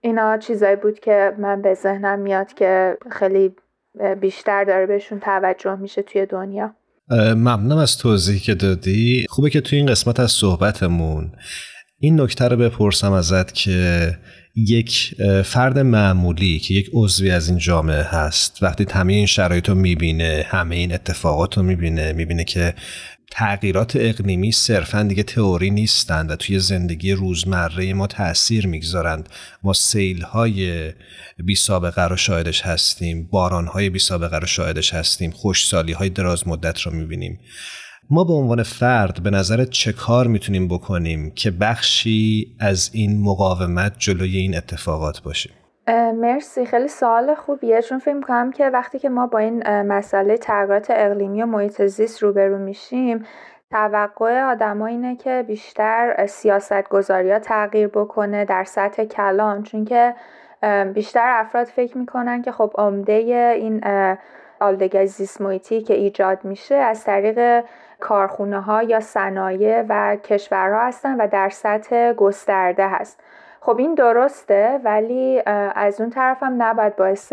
اینا 0.00 0.38
چیزایی 0.38 0.76
بود 0.76 1.00
که 1.00 1.32
من 1.38 1.62
به 1.62 1.74
ذهنم 1.74 2.18
میاد 2.18 2.54
که 2.54 2.96
خیلی 3.10 3.54
بیشتر 4.20 4.64
داره 4.64 4.86
بهشون 4.86 5.20
توجه 5.20 5.76
میشه 5.76 6.02
توی 6.02 6.26
دنیا. 6.26 6.74
ممنونم 7.10 7.78
از 7.78 7.98
توضیحی 7.98 8.38
که 8.38 8.54
دادی. 8.54 9.26
خوبه 9.28 9.50
که 9.50 9.60
توی 9.60 9.78
این 9.78 9.86
قسمت 9.86 10.20
از 10.20 10.30
صحبتمون 10.30 11.32
این 12.00 12.20
نکته 12.20 12.48
رو 12.48 12.56
بپرسم 12.56 13.12
ازت 13.12 13.54
که 13.54 14.10
یک 14.56 15.14
فرد 15.44 15.78
معمولی 15.78 16.58
که 16.58 16.74
یک 16.74 16.90
عضوی 16.94 17.30
از 17.30 17.48
این 17.48 17.58
جامعه 17.58 18.02
هست 18.02 18.62
وقتی 18.62 18.86
همه 18.90 19.12
این 19.12 19.26
شرایط 19.26 19.68
رو 19.68 19.74
می‌بینه 19.74 20.46
همه 20.48 20.76
این 20.76 20.94
اتفاقات 20.94 21.56
رو 21.56 21.62
می‌بینه 21.62 22.12
می‌بینه 22.12 22.44
که 22.44 22.74
تغییرات 23.30 23.96
اقلیمی 23.96 24.52
صرفا 24.52 25.02
دیگه 25.02 25.22
تئوری 25.22 25.70
نیستند 25.70 26.30
و 26.30 26.36
توی 26.36 26.58
زندگی 26.58 27.12
روزمره 27.12 27.94
ما 27.94 28.06
تاثیر 28.06 28.66
می‌گذارند. 28.66 29.28
ما 29.62 29.72
سیل 29.72 30.22
های 30.22 30.92
بی 31.38 31.54
سابقه 31.54 32.02
رو 32.02 32.16
شاهدش 32.16 32.62
هستیم 32.62 33.28
باران 33.30 33.66
های 33.66 33.90
بی 33.90 33.98
سابقه 33.98 34.38
رو 34.38 34.46
شاهدش 34.46 34.94
هستیم 34.94 35.30
خوشسالی 35.30 35.92
های 35.92 36.08
دراز 36.08 36.48
مدت 36.48 36.80
رو 36.80 36.92
می‌بینیم. 36.92 37.40
ما 38.10 38.24
به 38.24 38.32
عنوان 38.32 38.62
فرد 38.62 39.22
به 39.22 39.30
نظر 39.30 39.64
چه 39.64 39.92
کار 39.92 40.26
می‌تونیم 40.26 40.68
بکنیم 40.68 41.30
که 41.30 41.50
بخشی 41.50 42.56
از 42.58 42.90
این 42.92 43.20
مقاومت 43.20 43.94
جلوی 43.98 44.36
این 44.36 44.56
اتفاقات 44.56 45.22
باشیم 45.22 45.52
مرسی. 46.14 46.66
خیلی 46.66 46.88
سوال 46.88 47.34
خوبیه. 47.34 47.82
چون 47.82 47.98
فکر 47.98 48.20
کنم 48.20 48.50
که 48.50 48.68
وقتی 48.68 48.98
که 48.98 49.08
ما 49.08 49.26
با 49.26 49.38
این 49.38 49.82
مسئله 49.82 50.36
تغییرات 50.36 50.86
اقلیمی 50.90 51.42
و 51.42 51.46
محیط 51.46 51.82
زیست 51.82 52.22
روبرو 52.22 52.58
میشیم 52.58 53.26
توقع 53.70 54.42
آدما 54.42 54.86
اینه 54.86 55.16
که 55.16 55.44
بیشتر 55.46 56.26
سیاست 56.26 56.88
گذاری 56.88 57.38
تغییر 57.38 57.88
بکنه 57.88 58.44
در 58.44 58.64
سطح 58.64 59.04
کلان. 59.04 59.62
چون 59.62 59.84
که 59.84 60.14
بیشتر 60.94 61.38
افراد 61.40 61.66
فکر 61.66 61.98
می‌کنن 61.98 62.42
که 62.42 62.52
خب 62.52 62.72
عمده 62.78 63.12
این 63.56 63.84
آلودگی 64.60 65.06
زیست 65.06 65.40
محیطی 65.40 65.80
که 65.80 65.94
ایجاد 65.94 66.44
میشه 66.44 66.74
از 66.74 67.04
طریق 67.04 67.64
کارخونه 68.00 68.60
ها 68.60 68.82
یا 68.82 69.00
صنایع 69.00 69.84
و 69.88 70.16
کشورها 70.16 70.86
هستن 70.86 71.20
و 71.20 71.26
در 71.26 71.48
سطح 71.48 72.12
گسترده 72.12 72.88
هست. 72.88 73.20
خب 73.60 73.78
این 73.78 73.94
درسته 73.94 74.80
ولی 74.84 75.42
از 75.74 76.00
اون 76.00 76.10
طرف 76.10 76.42
هم 76.42 76.62
نباید 76.62 76.96
باعث 76.96 77.32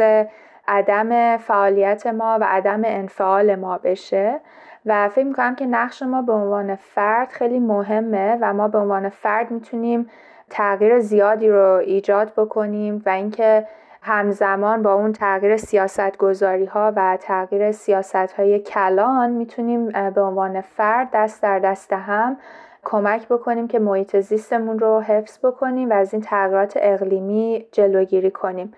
عدم 0.67 1.37
فعالیت 1.37 2.07
ما 2.07 2.37
و 2.41 2.45
عدم 2.47 2.81
انفعال 2.85 3.55
ما 3.55 3.77
بشه. 3.77 4.39
و 4.85 5.09
فکر 5.09 5.25
می‌کنم 5.25 5.55
که 5.55 5.65
نقش 5.65 6.01
ما 6.01 6.21
به 6.21 6.33
عنوان 6.33 6.75
فرد 6.75 7.29
خیلی 7.29 7.59
مهمه 7.59 8.37
و 8.41 8.53
ما 8.53 8.67
به 8.67 8.77
عنوان 8.77 9.09
فرد 9.09 9.51
می‌تونیم 9.51 10.09
تغییر 10.49 10.99
زیادی 10.99 11.49
رو 11.49 11.81
ایجاد 11.85 12.33
بکنیم 12.37 13.03
و 13.05 13.09
اینکه 13.09 13.67
همزمان 14.01 14.83
با 14.83 14.93
اون 14.93 15.13
تغییر 15.13 15.57
سیاست 15.57 16.17
گذاری 16.17 16.65
ها 16.65 16.93
و 16.95 17.17
تغییر 17.21 17.71
سیاست 17.71 18.15
های 18.15 18.59
کلان 18.59 19.29
می‌تونیم 19.29 20.11
به 20.11 20.21
عنوان 20.21 20.61
فرد 20.61 21.09
دست 21.13 21.43
در 21.43 21.59
دست 21.59 21.93
هم 21.93 22.37
کمک 22.85 23.27
بکنیم 23.27 23.67
که 23.67 23.79
محیط 23.79 24.19
زیستمون 24.19 24.79
رو 24.79 24.99
حفظ 25.01 25.45
بکنیم 25.45 25.89
و 25.89 25.93
از 25.93 26.13
این 26.13 26.21
تغییرات 26.21 26.73
اقلیمی 26.81 27.65
جلوگیری 27.71 28.31
کنیم. 28.31 28.73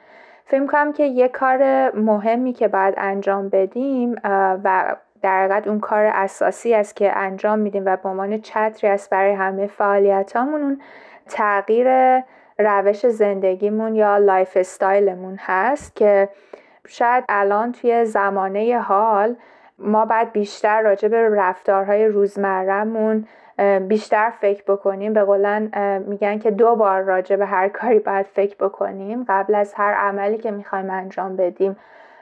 فکر 0.45 0.65
کنم 0.65 0.93
که 0.93 1.03
یه 1.03 1.27
کار 1.27 1.91
مهمی 1.95 2.53
که 2.53 2.67
باید 2.67 2.93
انجام 2.97 3.49
بدیم 3.49 4.15
و 4.63 4.95
در 5.21 5.43
حقیقت 5.43 5.67
اون 5.67 5.79
کار 5.79 6.05
اساسی 6.13 6.73
است 6.73 6.95
که 6.95 7.17
انجام 7.17 7.59
میدیم 7.59 7.83
و 7.85 7.97
به 7.97 8.09
عنوان 8.09 8.41
چتری 8.41 8.89
است 8.89 9.09
برای 9.09 9.33
همه 9.33 9.67
فعالیتامون 9.67 10.61
اون 10.61 10.81
تغییر 11.29 11.87
روش 12.59 13.07
زندگیمون 13.07 13.95
یا 13.95 14.17
lifestyle 14.17 14.57
مون 14.57 15.37
هست 15.41 15.95
که 15.95 16.29
شاید 16.87 17.23
الان 17.29 17.71
توی 17.71 18.05
زمانه 18.05 18.79
حال 18.79 19.35
ما 19.79 20.05
باید 20.05 20.31
بیشتر 20.31 20.81
راجع 20.81 21.07
به 21.07 21.29
رفتارهای 21.29 22.07
روزمرهمون 22.07 23.27
بیشتر 23.87 24.29
فکر 24.29 24.63
بکنیم. 24.67 25.13
به 25.13 25.23
قول 25.23 25.71
میگن 26.07 26.39
که 26.39 26.51
دو 26.51 26.75
بار 26.75 27.01
راجع 27.01 27.35
به 27.35 27.45
هر 27.45 27.69
کاری 27.69 27.99
باید 27.99 28.25
فکر 28.25 28.55
بکنیم. 28.65 29.25
قبل 29.29 29.55
از 29.55 29.73
هر 29.73 29.93
عملی 29.93 30.37
که 30.37 30.51
می‌خوایم 30.51 30.89
انجام 30.89 31.35
بدیم. 31.35 31.77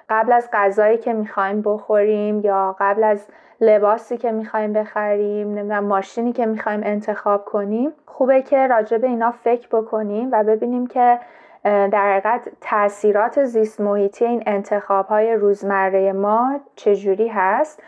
قبل 0.10 0.32
از 0.32 0.50
غذایی 0.54 0.98
که 0.98 1.14
می‌خوایم 1.14 1.62
بخوریم 1.62 2.40
یا 2.40 2.76
قبل 2.80 3.04
از 3.04 3.28
لباسی 3.62 4.18
که 4.18 4.32
می‌خوایم 4.32 4.74
بخریم 4.74 5.48
نمی‌دونم 5.48 5.84
ماشینی 5.84 6.34
که 6.34 6.46
می‌خوایم 6.46 6.82
انتخاب 6.84 7.46
کنیم. 7.46 7.92
خوبه 8.06 8.42
که 8.42 8.68
راجع 8.68 8.98
به 8.98 9.08
اینا 9.08 9.32
فکر 9.32 9.68
بکنیم 9.68 10.30
و 10.32 10.44
ببینیم 10.44 10.88
که 10.88 11.20
در 11.64 12.12
حقیقت 12.12 12.50
تاثیرات 12.62 13.44
زیست 13.44 13.82
محیطی 13.82 14.26
این 14.26 14.44
انتخاب 14.46 15.08
های 15.08 15.34
روزمره 15.34 16.14
ما 16.14 16.60
چجوری 16.76 17.28
هست. 17.28 17.84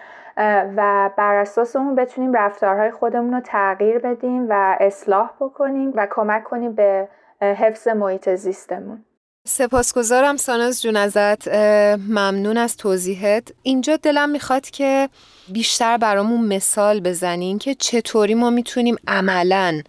و 0.78 1.10
بر 1.17 1.36
اساس 1.36 1.76
اون 1.76 1.95
بتونیم 1.95 2.34
رفتارهای 2.34 2.91
خودمون 2.91 3.34
رو 3.34 3.41
تغییر 3.45 4.00
بدیم 4.00 4.50
و 4.50 4.78
اصلاح 4.80 5.30
بکنیم 5.39 5.91
و 5.95 6.08
کمک 6.12 6.43
کنیم 6.43 6.76
به 6.76 7.08
حفظ 7.41 7.88
محیط 7.88 8.30
زیستمون. 8.30 9.04
سپاسگزارم 9.47 10.38
ساناز 10.38 10.82
جون 10.82 10.95
ازت 10.95 11.47
ممنون 12.10 12.58
از 12.58 12.78
توضیحت. 12.78 13.52
اینجا 13.63 13.95
دلم 13.95 14.30
می‌خواد 14.30 14.65
که 14.69 15.10
بیشتر 15.54 15.97
برامون 15.97 16.47
مثال 16.56 17.00
بزنین 17.00 17.60
که 17.60 17.76
چطوری 17.76 18.34
ما 18.34 18.50
می‌تونیم 18.50 18.95
عملاً 19.08 19.82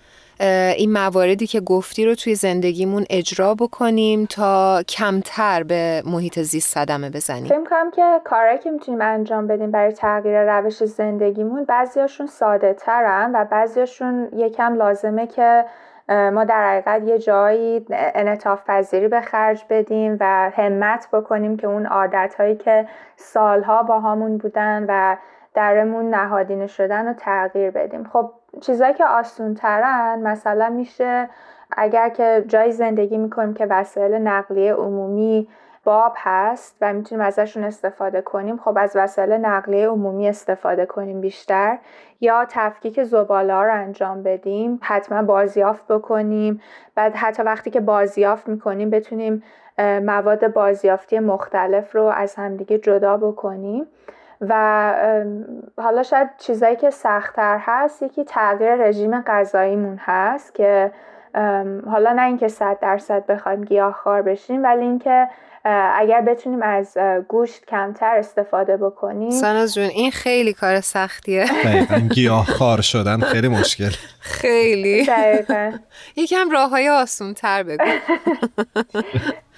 این 0.77 0.93
مواردی 0.93 1.47
که 1.47 1.61
گفتی 1.61 2.07
رو 2.07 2.15
توی 2.15 2.35
زندگیمون 2.35 3.05
اجرا 3.11 3.55
بکنیم 3.55 4.27
تا 4.27 4.83
کمتر 4.89 5.63
به 5.63 6.03
محیط 6.07 6.39
زیست 6.39 6.75
صدمه 6.75 7.11
بزنیم. 7.11 7.45
فکر 7.45 7.65
کنم 7.65 7.91
که 7.91 8.21
کارهایی 8.25 8.59
که 8.59 8.71
می‌تونیم 8.71 9.03
انجام 9.03 9.47
بدیم 9.47 9.71
برای 9.71 9.93
تغییر 9.93 10.59
روش 10.59 10.85
زندگیمون 10.85 11.65
بعضیاشون 11.65 12.27
ساده 12.27 12.75
ترن 12.75 13.31
و 13.35 13.45
بعضیاشون 13.45 14.29
یکم 14.37 14.75
لازمه 14.75 15.27
که 15.27 15.65
ما 16.09 16.45
در 16.45 16.71
حقیقت 16.71 17.09
یه 17.09 17.19
جایی 17.19 17.87
انعطاف 17.91 18.65
پذیری 18.67 19.09
به 19.09 19.21
خرج 19.21 19.65
بدیم 19.71 20.17
و 20.21 20.51
همت 20.55 21.09
بکنیم 21.13 21.57
که 21.57 21.67
اون 21.67 21.87
عادت 21.87 22.35
هایی 22.39 22.57
که 22.57 22.89
سالها 23.17 23.83
با 23.83 24.01
همون 24.01 24.39
بودن 24.39 24.87
و 24.89 25.17
درمون 25.55 26.11
نهادینه 26.15 26.67
شدن 26.67 27.07
رو 27.07 27.13
تغییر 27.13 27.71
بدیم. 27.71 28.05
خب 28.13 28.31
چیزایی 28.61 28.95
که 28.95 29.05
آسون 29.05 29.55
ترن 29.55 30.19
مثلا 30.23 30.69
میشه 30.69 31.29
اگر 31.77 32.09
که 32.09 32.45
جایی 32.47 32.73
زندگی 32.73 33.19
می‌کنیم 33.19 33.55
که 33.55 33.67
وسایل 33.67 34.15
نقلیه 34.15 34.75
عمومی 34.75 35.49
باب 35.85 36.13
هست 36.17 36.77
و 36.81 36.93
می‌تونیم 36.93 37.25
ازشون 37.25 37.65
استفاده 37.65 38.21
کنیم 38.21 38.57
خب 38.57 38.79
از 38.81 38.93
وسایل 38.95 39.33
نقلیه 39.33 39.89
عمومی 39.89 40.29
استفاده 40.29 40.87
کنیم 40.87 41.21
بیشتر. 41.21 41.79
یا 42.21 42.47
تفکیک 42.49 43.03
زباله 43.03 43.55
ها 43.55 43.65
رو 43.65 43.73
انجام 43.75 44.23
بدیم 44.23 44.79
حتما 44.83 45.23
بازیافت 45.23 45.87
بکنیم. 45.87 46.63
بعد 46.95 47.15
حتی 47.15 47.43
وقتی 47.43 47.71
که 47.71 47.81
بازیافت 47.81 48.49
می‌کنیم 48.49 48.91
بتونیم 48.91 49.43
مواد 49.79 50.53
بازیافتی 50.53 51.19
مختلف 51.19 51.95
رو 51.95 52.03
از 52.03 52.35
همدیگه 52.35 52.79
جدا 52.79 53.17
بکنیم. 53.17 53.87
و 54.41 54.95
حالا 55.77 56.03
شاید 56.03 56.29
چیزایی 56.39 56.77
که 56.77 56.91
سختتر 56.91 57.59
هست 57.61 58.03
یکی 58.03 58.25
تغییر 58.25 58.75
رژیم 58.75 59.21
غذاییمون 59.21 59.97
هست 60.03 60.55
که 60.55 60.93
حالا 61.91 62.13
نه 62.13 62.23
اینکه 62.23 62.49
صد 62.49 62.79
درصد 62.83 63.27
بخوایم 63.27 63.65
گیاهخوار 63.65 64.23
بشیم 64.23 64.65
ولی 64.65 64.85
اینکه 64.85 65.29
اگر 65.95 66.21
بتونیم 66.21 66.63
از 66.63 66.99
گوشت 67.29 67.67
کمتر 67.67 68.17
استفاده 68.17 68.77
بکنیم. 68.77 69.31
ساناز 69.31 69.75
جون 69.75 69.85
این 69.85 70.11
خیلی 70.11 70.53
کار 70.53 70.81
سختیه. 70.81 71.47
گیاه 72.15 72.47
خار 72.47 72.81
شدن 72.81 73.21
خیلی 73.21 73.49
مشکل. 73.49 73.91
خیلی. 74.21 75.07
دقیقا. 75.07 75.73
یکم 76.17 76.51
راه 76.51 76.71
های 76.71 76.89
آسون 76.89 77.35
تر 77.35 77.63
بگو. 77.63 77.85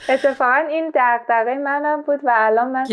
اتفاقا 0.09 0.55
این 0.69 0.93
دقدقه 0.95 1.55
منم 1.55 2.03
بود 2.03 2.21
و 2.25 2.33
الان 2.35 2.71
من 2.71 2.85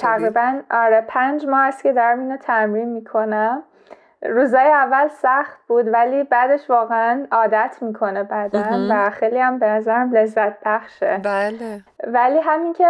تقریبا 0.00 0.60
آره 0.70 1.04
پنج 1.08 1.46
ماه 1.46 1.60
است 1.60 1.82
که 1.82 1.92
دارم 1.92 2.20
اینو 2.20 2.36
تمرین 2.36 2.88
می‌کنم. 2.88 3.62
روزای 4.24 4.68
اول 4.72 5.08
سخت 5.08 5.58
بود 5.68 5.88
ولی 5.92 6.24
بعدش 6.24 6.70
واقعا 6.70 7.26
عادت 7.32 7.76
می‌کنه 7.80 8.22
بدن 8.22 8.90
و 8.90 9.10
خیلی 9.10 9.38
هم 9.38 9.58
به 9.58 9.66
نظرم 9.66 10.12
لذت 10.12 10.56
بخشه. 10.64 11.20
بله. 11.24 11.82
ولی 12.06 12.38
همین 12.38 12.72
که 12.72 12.86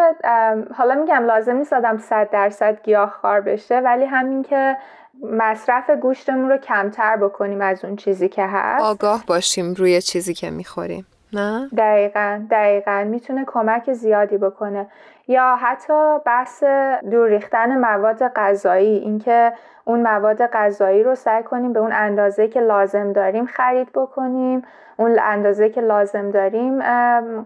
حالا 0.75 0.94
میگم 0.94 1.25
لازم 1.27 1.57
نیست 1.57 1.73
آدم 1.73 1.99
صد 1.99 2.31
درصد 2.31 2.83
گیاهخوار 2.83 3.40
بشه 3.40 3.81
ولی 3.81 4.05
همین 4.05 4.42
که 4.42 4.77
مصرف 5.23 5.90
گوشتمون 5.90 6.51
رو 6.51 6.57
کمتر 6.57 7.16
بکنیم 7.16 7.61
از 7.61 7.85
اون 7.85 7.97
چیزی 7.97 8.29
که 8.29 8.47
هست. 8.47 8.85
آگاه 8.85 9.25
باشیم 9.27 9.75
روی 9.75 10.03
چیزی 10.03 10.35
که 10.35 10.51
می‌خوریم 10.51 11.07
نه؟ 11.33 11.68
دقیقا 11.77 12.47
دقیقا. 12.51 13.05
می‌تونه 13.07 13.44
کمک 13.47 13.92
زیادی 13.92 14.38
بکنه. 14.38 14.87
یا 15.28 15.56
حتی 15.56 16.18
بحث 16.26 16.64
دور 17.10 17.28
ریختن 17.28 17.78
مواد 17.78 18.28
غذایی 18.28 18.96
اینکه 18.98 19.52
اون 19.84 20.02
مواد 20.02 20.46
غذایی 20.46 21.02
رو 21.02 21.14
سعی 21.14 21.42
کنیم 21.42 21.72
به 21.72 21.80
اون 21.80 21.92
اندازه 21.92 22.48
که 22.48 22.60
لازم 22.60 23.12
داریم 23.12 23.46
خرید 23.46 23.92
بکنیم 23.92 24.62
اون 24.96 25.18
اندازه 25.22 25.68
که 25.68 25.80
لازم 25.80 26.30
داریم 26.30 26.83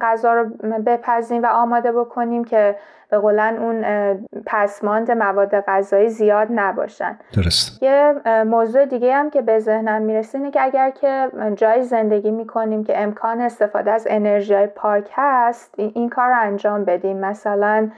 غذا 0.00 0.34
رو 0.34 0.44
بپزیم 0.86 1.42
و 1.42 1.46
آماده 1.46 1.92
بکنیم 1.92 2.44
که 2.44 2.76
به 3.10 3.18
قولن 3.18 3.56
اون 3.56 3.84
پسماند 4.46 5.10
مواد 5.10 5.60
غذایی 5.60 6.08
زیاد 6.08 6.48
نباشن. 6.50 7.18
درست. 7.36 7.82
یه 7.82 8.14
موضوع 8.44 8.84
دیگه 8.84 9.14
هم 9.14 9.30
که 9.30 9.42
به 9.42 9.58
ذهنم 9.58 10.02
می‌رسه 10.02 10.38
اینه 10.38 10.50
که 10.50 10.62
اگر 10.62 10.90
که 10.90 11.28
جای 11.54 11.82
زندگی 11.82 12.30
می‌کنیم 12.30 12.84
که 12.84 13.02
امکان 13.02 13.40
استفاده 13.40 13.90
از 13.90 14.06
انرژی 14.10 14.66
پاک 14.66 15.10
هست 15.14 15.74
این 15.76 16.08
کار 16.08 16.28
رو 16.28 16.40
انجام 16.40 16.84
بدیم. 16.84 17.16
مثلا 17.16 17.90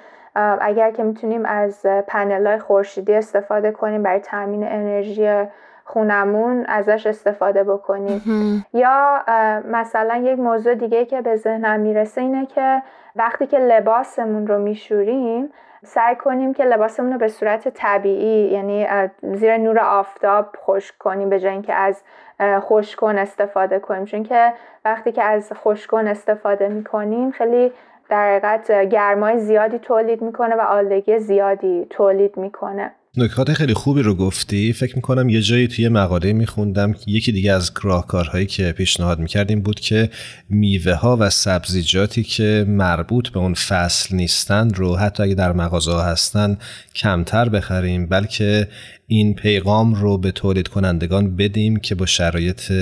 اگر 0.61 0.91
که 0.91 1.03
می‌تونیم 1.03 1.45
از 1.45 1.87
پنل 2.07 2.47
های 2.47 2.59
خورشیدی 2.59 3.15
استفاده 3.15 3.73
کنیم 3.73 4.03
برای 4.03 4.21
تامین 4.21 4.65
انرژی 4.65 5.45
خونمون 5.93 6.65
ازش 6.69 7.07
استفاده 7.07 7.65
بکنیم. 7.65 8.23
یا 8.73 9.23
مثلا 9.65 10.17
یک 10.17 10.39
موضوع 10.39 10.75
دیگه 10.75 11.05
که 11.05 11.21
به 11.21 11.37
ذهنم 11.37 11.81
می‌رسه 11.81 12.21
اینه 12.21 12.47
که 12.47 12.83
وقتی 13.17 13.47
که 13.47 13.59
لباسمون 13.59 14.47
رو 14.47 14.59
میشوریم 14.59 15.53
سعی 15.85 16.17
کنیم 16.17 16.55
که 16.55 16.65
لباسمون 16.65 17.13
رو 17.13 17.19
به 17.19 17.29
صورت 17.29 17.69
طبیعی 17.69 18.51
یعنی 18.51 18.87
زیر 19.23 19.57
نور 19.57 19.79
آفتاب 19.79 20.47
خشک 20.57 20.99
کنیم 20.99 21.29
به 21.29 21.41
جای 21.41 21.53
اینکه 21.53 21.75
از 21.75 22.03
خشکن 22.41 23.19
استفاده 23.19 23.79
کنیم. 23.79 24.05
چون 24.05 24.23
که 24.23 24.53
وقتی 24.85 25.13
که 25.13 25.23
از 25.23 25.53
خشکن 25.53 26.07
استفاده 26.07 26.69
می‌کنیم 26.69 27.31
خیلی 27.31 27.73
در 28.09 28.29
حقیقت 28.29 28.73
گرمای 28.73 29.39
زیادی 29.39 29.79
تولید 29.79 30.23
می‌کنه 30.23 30.55
و 30.57 30.61
آلودگی 30.61 31.19
زیادی 31.19 31.87
تولید 31.91 32.37
می‌کنه. 32.37 32.91
نکات 33.17 33.53
خیلی 33.53 33.75
خوبی 33.75 34.03
رو 34.03 34.15
گفتی. 34.15 34.73
فکر 34.73 34.97
می‌کنم 34.97 35.29
یه 35.29 35.43
جایی 35.43 35.69
توی 35.69 35.89
مقاله 35.89 36.33
میخوندم 36.33 36.95
یکی 37.07 37.33
دیگه 37.33 37.53
از 37.53 37.73
راهکارهایی 37.83 38.47
که 38.47 38.73
پیشنهاد 38.73 39.19
می‌کردیم 39.19 39.61
بود 39.63 39.81
که 39.81 40.11
میوه 40.49 40.93
ها 40.93 41.17
و 41.21 41.31
سبزیجاتی 41.31 42.23
که 42.23 42.65
مربوط 42.69 43.29
به 43.29 43.39
اون 43.39 43.55
فصل 43.55 44.17
نیستن 44.17 44.75
رو 44.75 44.97
حتی 44.97 45.23
اگه 45.23 45.35
در 45.35 45.53
مغازه 45.53 46.03
هستن 46.03 46.59
کمتر 46.95 47.49
بخریم 47.49 48.07
بلکه 48.07 48.69
این 49.13 49.35
پیغام 49.35 49.95
رو 49.95 50.19
به 50.19 50.33
تولید 50.33 50.69
کنندگان 50.69 51.37
بدیم 51.37 51.77
که 51.77 51.95
با 51.95 52.07
شرایط 52.07 52.73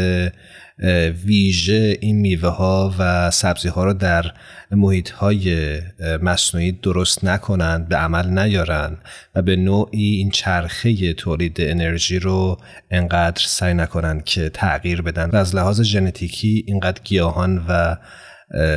ویژه 1.24 1.96
این 2.00 2.16
میوه 2.16 2.48
ها 2.48 2.94
و 2.98 3.30
سبزی 3.30 3.68
ها 3.68 3.84
رو 3.84 3.92
در 3.92 4.32
محیط 4.70 5.10
های 5.10 5.78
مصنوعی 6.22 6.72
درست 6.72 7.24
نکنند 7.24 7.88
به 7.88 7.96
عمل 7.96 8.38
نیارن 8.38 8.96
و 9.34 9.42
به 9.42 9.56
نوعی 9.56 10.16
این 10.16 10.30
چرخه 10.30 11.12
تولید 11.12 11.56
انرژی 11.60 12.18
رو 12.18 12.56
انقدر 12.90 13.42
سعی 13.46 13.74
نکنند 13.74 14.24
که 14.24 14.48
تغییر 14.48 15.02
بدن 15.02 15.30
و 15.30 15.36
از 15.36 15.54
لحاظ 15.54 15.82
ژنتیکی 15.82 16.64
اینقدر 16.66 17.00
گیاهان 17.04 17.64
و 17.68 17.96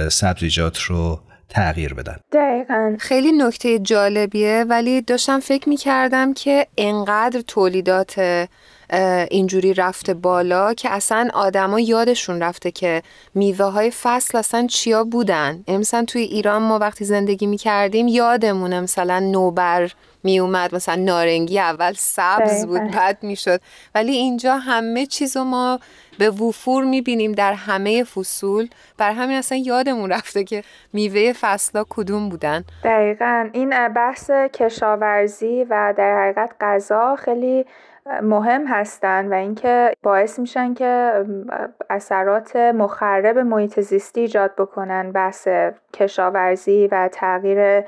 سبزیجات 0.10 0.78
رو 0.78 1.22
تغییر 1.52 1.94
بدن. 1.94 2.18
دقیقا. 2.32 2.96
خیلی 3.00 3.32
نکته 3.32 3.80
جالبیه 3.80 4.66
ولی 4.70 5.02
داشتم 5.02 5.40
فکر 5.40 5.70
می 5.70 5.78
کردم 5.78 6.34
که 6.34 6.68
انقدر 6.78 7.42
تولیدات 7.42 8.48
اینجوری 9.32 9.74
رفته 9.74 10.14
بالا 10.14 10.74
که 10.74 10.90
اصلا 10.90 11.30
آدما 11.34 11.80
یادشون 11.80 12.42
رفته 12.42 12.72
که 12.72 13.02
میوه 13.36 13.66
های 13.66 13.92
فصل 13.92 14.38
اصلا 14.38 14.68
چیا 14.68 15.04
بودن. 15.04 15.64
مثلا 15.68 16.06
توی 16.06 16.22
ایران 16.22 16.62
ما 16.62 16.80
وقتی 16.80 17.06
زندگی 17.06 17.46
می 17.48 17.58
کردیم 17.58 18.08
یادمونه 18.08 18.82
مثلا 18.82 19.20
نوبر 19.20 19.92
می 20.24 20.40
اومد 20.40 20.76
مثلا 20.76 20.96
نارنگی 20.96 21.60
اول 21.60 21.94
سبز 21.94 22.66
بود 22.66 22.92
بعد 22.92 23.18
می‌شد. 23.22 23.62
ولی 23.96 24.12
اینجا 24.12 24.58
همه 24.58 25.06
چیزو 25.06 25.44
ما 25.44 25.80
به 26.20 26.30
وفور 26.30 26.84
می‌بینیم 26.84 27.32
در 27.32 27.54
همه 27.54 28.04
فصول. 28.04 28.68
بر 28.98 29.12
همین 29.12 29.38
اصلا 29.38 29.58
یادمون 29.58 30.12
رفته 30.12 30.44
که 30.44 30.64
میوه 30.94 31.34
فصلا 31.42 31.84
کدوم 31.90 32.30
بودن. 32.30 32.64
دقیقا. 32.84 33.50
این 33.54 33.88
بحث 33.88 34.32
کشاورزی 34.32 35.66
و 35.70 35.94
در 35.98 36.18
حقیقت 36.22 36.52
غذا 36.62 37.16
خیلی 37.16 37.66
مهم 38.22 38.68
هستن 38.68 39.28
و 39.28 39.34
اینکه 39.34 39.94
باعث 40.04 40.40
میشن 40.40 40.74
که 40.74 41.14
اثرات 41.90 42.56
مخرب 42.56 43.38
محیط 43.38 43.80
زیستی 43.80 44.22
ایجاد 44.22 44.56
بکنن 44.56 45.12
بحث 45.12 45.48
کشاورزی 45.94 46.88
و 46.92 47.10
تغییر 47.12 47.84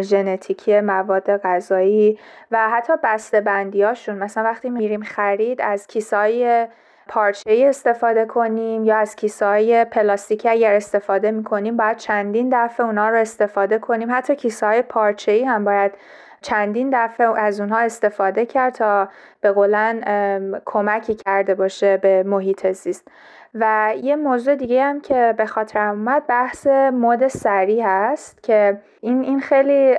ژنتیکی 0.00 0.80
مواد 0.80 1.36
غذایی 1.36 2.18
و 2.50 2.70
حتی 2.70 2.92
بسته 3.02 3.40
بندیاشون 3.40 4.14
مثلا 4.14 4.44
وقتی 4.44 4.70
میریم 4.70 5.02
خرید 5.02 5.60
از 5.62 5.86
کیسای 5.86 6.66
پارچه 7.08 7.64
استفاده 7.68 8.24
کنیم 8.24 8.84
یا 8.84 8.96
از 8.96 9.16
کیسای 9.16 9.84
پلاستیکی 9.84 10.48
اگر 10.48 10.74
استفاده 10.74 11.30
می‌کنیم 11.30 11.76
باید 11.76 11.96
چندین 11.96 12.48
دفعه 12.52 12.86
اونا 12.86 13.08
رو 13.08 13.16
استفاده 13.16 13.78
کنیم. 13.78 14.08
حتی 14.10 14.36
کیسای 14.36 14.82
پارچه 14.82 15.44
هم 15.46 15.64
باید 15.64 15.92
چندین 16.42 16.90
دفعه 16.92 17.38
از 17.38 17.60
اونها 17.60 17.78
استفاده 17.78 18.46
کرد 18.46 18.74
تا 18.74 19.08
به 19.40 19.52
قولن 19.52 20.60
کمکی 20.64 21.14
کرده 21.14 21.54
باشه 21.54 21.96
به 21.96 22.22
محیط 22.22 22.72
زیست. 22.72 23.08
و 23.54 23.94
یه 24.02 24.16
موضوع 24.16 24.54
دیگه 24.54 24.82
هم 24.84 25.00
که 25.00 25.34
به 25.36 25.46
خاطرم 25.46 25.98
اومد 25.98 26.26
بحث 26.26 26.66
مد 26.92 27.28
سری 27.28 27.80
هست 27.80 28.42
که 28.42 28.80
این 29.00 29.22
این 29.22 29.40
خیلی 29.40 29.96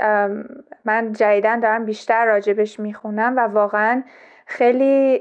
من 0.85 1.11
جدیدن 1.11 1.59
دارم 1.59 1.85
بیشتر 1.85 2.25
راجبش 2.25 2.79
می‌خونم 2.79 3.33
و 3.37 3.39
واقعا 3.39 4.03
خیلی 4.45 5.19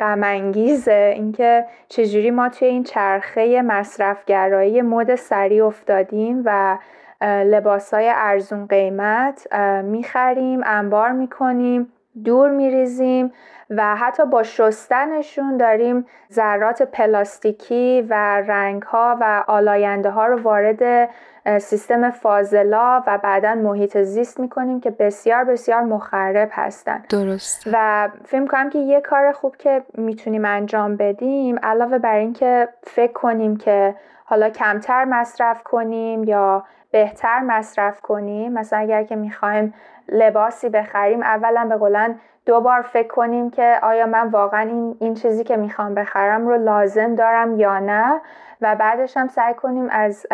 غم 0.00 0.22
اینکه 0.24 1.66
چجوری 1.88 2.30
ما 2.30 2.48
توی 2.48 2.68
این 2.68 2.82
چرخه 2.82 3.62
مصرفگرایی 3.62 4.82
مد 4.82 5.14
سری 5.14 5.60
افتادیم 5.60 6.42
و 6.44 6.78
لباس 7.24 7.94
های 7.94 8.12
ارزون 8.14 8.66
قیمت 8.66 9.54
می‌خریم 9.84 10.60
انبار 10.64 11.12
می‌کنیم 11.12 11.92
دور 12.24 12.50
میریزیم 12.50 13.32
و 13.70 13.96
حتی 13.96 14.26
با 14.26 14.42
شستنشون 14.42 15.56
داریم 15.56 16.06
ذرات 16.32 16.82
پلاستیکی 16.82 18.06
و 18.10 18.14
رنگ 18.46 18.82
ها 18.82 19.18
و 19.20 19.44
آلاینده 19.46 20.10
ها 20.10 20.26
رو 20.26 20.42
وارد 20.42 21.10
سیستم 21.58 22.10
فاضلا 22.10 23.02
و 23.06 23.18
بعدا 23.18 23.54
محیط 23.54 23.98
زیست 23.98 24.40
می‌کنیم 24.40 24.80
که 24.80 24.90
بسیار 24.90 25.44
بسیار 25.44 25.80
مخرب 25.80 26.48
هستن. 26.52 27.04
درست. 27.08 27.68
و 27.72 28.08
فکر 28.24 28.46
کنم 28.46 28.70
که 28.70 28.78
یه 28.78 29.00
کار 29.00 29.32
خوب 29.32 29.56
که 29.56 29.82
می‌تونیم 29.94 30.44
انجام 30.44 30.96
بدیم 30.96 31.58
علاوه 31.62 31.98
بر 31.98 32.16
اینکه 32.16 32.68
فکر 32.82 33.12
کنیم 33.12 33.56
که 33.56 33.94
حالا 34.24 34.50
کمتر 34.50 35.04
مصرف 35.04 35.62
کنیم 35.62 36.24
یا 36.24 36.64
بهتر 36.94 37.40
مصرف 37.40 38.00
کنیم. 38.00 38.52
مثلا 38.52 38.78
اگر 38.78 39.02
که 39.02 39.16
می‌خوایم 39.16 39.74
لباسی 40.08 40.68
بخریم 40.68 41.22
اولا 41.22 41.66
به 41.68 41.76
قولن 41.76 42.14
دو 42.46 42.60
بار 42.60 42.82
فکر 42.82 43.08
کنیم 43.08 43.50
که 43.50 43.78
آیا 43.82 44.06
من 44.06 44.28
واقعا 44.28 44.60
این, 44.60 44.96
این 45.00 45.14
چیزی 45.14 45.44
که 45.44 45.56
می‌خوام 45.56 45.94
بخرم 45.94 46.48
رو 46.48 46.56
لازم 46.56 47.14
دارم 47.14 47.58
یا 47.58 47.78
نه. 47.78 48.20
و 48.60 48.76
بعدش 48.76 49.16
هم 49.16 49.28
سعی 49.28 49.54
کنیم 49.54 49.88
از 49.90 50.26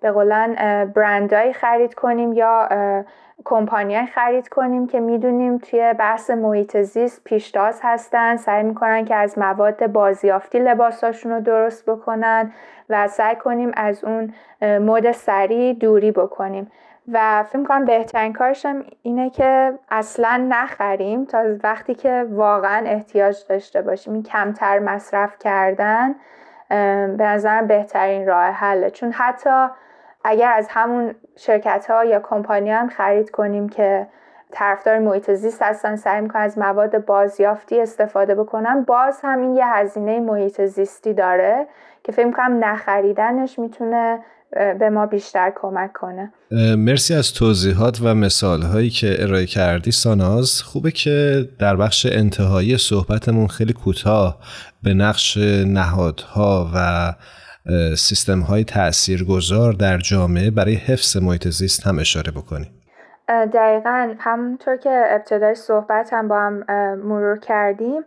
به 0.00 0.10
قولن 0.12 0.54
برندهایی 0.94 1.52
خرید 1.52 1.94
کنیم 1.94 2.32
یا 2.32 2.68
کمپانیای 3.44 4.06
خرید 4.06 4.48
کنیم 4.48 4.86
که 4.86 5.00
می‌دونیم 5.00 5.58
توی 5.58 5.94
بحث 5.98 6.30
محیط 6.30 6.76
زیست 6.76 7.24
پیشتاز 7.24 7.80
هستن. 7.82 8.36
سعی 8.36 8.62
می‌کنن 8.62 9.04
که 9.04 9.14
از 9.14 9.38
مواد 9.38 9.86
بازیافتی 9.86 10.58
لباساشون 10.58 11.32
رو 11.32 11.40
درست 11.40 11.90
بکنن 11.90 12.52
و 12.90 13.08
سعی 13.08 13.36
کنیم 13.36 13.72
از 13.76 14.04
اون 14.04 14.34
مد 14.62 15.12
سریع 15.12 15.72
دوری 15.72 16.12
بکنیم. 16.12 16.72
و 17.12 17.42
فکر 17.42 17.62
کنم 17.62 17.84
بهترین 17.84 18.32
کارشم 18.32 18.84
اینه 19.02 19.30
که 19.30 19.78
اصلا 19.90 20.46
نخریم 20.48 21.24
تا 21.24 21.44
وقتی 21.62 21.94
که 21.94 22.26
واقعا 22.30 22.86
احتیاج 22.86 23.36
داشته 23.48 23.82
باشیم. 23.82 24.12
این 24.12 24.22
کمتر 24.22 24.78
مصرف 24.78 25.38
کردن 25.38 26.14
به 27.16 27.24
نظرم 27.24 27.66
بهترین 27.66 28.26
راه 28.26 28.44
حله. 28.44 28.90
چون 28.90 29.12
حتی 29.12 29.66
اگر 30.24 30.52
از 30.52 30.68
همون 30.70 31.14
شرکت 31.36 31.86
ها 31.90 32.04
یا 32.04 32.20
کمپانی 32.20 32.70
هم 32.70 32.88
خرید 32.88 33.30
کنیم 33.30 33.68
که 33.68 34.06
طرفدار 34.52 34.98
محیط 34.98 35.30
زیست 35.30 35.62
هستن 35.62 35.96
سعی 35.96 36.20
می‌کنن 36.20 36.42
از 36.42 36.58
مواد 36.58 37.04
بازیافتی 37.04 37.80
استفاده 37.80 38.34
بکنن. 38.34 38.84
باز 38.84 39.20
هم 39.22 39.40
این 39.40 39.56
یه 39.56 39.66
هزینه 39.66 40.20
محیط 40.20 40.60
زیستی 40.60 41.14
داره 41.14 41.66
که 42.04 42.12
فکر 42.12 42.30
کنم 42.30 42.64
نخریدنش 42.64 43.58
می‌تونه 43.58 44.18
به 44.78 44.90
ما 44.90 45.06
بیشتر 45.06 45.52
کمک 45.56 45.92
کنه. 45.92 46.32
مرسی 46.76 47.14
از 47.14 47.32
توضیحات 47.32 48.00
و 48.02 48.14
مثال 48.14 48.62
هایی 48.62 48.90
که 48.90 49.16
ارائه 49.18 49.46
کردی 49.46 49.90
ساناز. 49.90 50.62
خوبه 50.62 50.90
که 50.90 51.48
در 51.58 51.76
بخش 51.76 52.06
انتهایی 52.06 52.78
صحبتمون 52.78 53.46
خیلی 53.46 53.72
کوتاه 53.72 54.38
به 54.82 54.94
نقش 54.94 55.36
نهادها 55.66 56.70
و 56.74 57.12
سیستم 57.96 58.40
های 58.40 58.64
تأثیر 58.64 59.24
گذار 59.24 59.72
در 59.72 59.98
جامعه 59.98 60.50
برای 60.50 60.74
حفظ 60.74 61.16
محیط 61.16 61.48
زیست 61.48 61.86
هم 61.86 61.98
اشاره 61.98 62.32
بکنیم. 62.32 62.80
دقیقا. 63.28 64.14
همونطور 64.18 64.76
که 64.76 65.04
ابتدای 65.08 65.54
صحبت 65.54 66.12
هم 66.12 66.28
با 66.28 66.40
هم 66.40 66.64
مرور 66.96 67.38
کردیم 67.38 68.02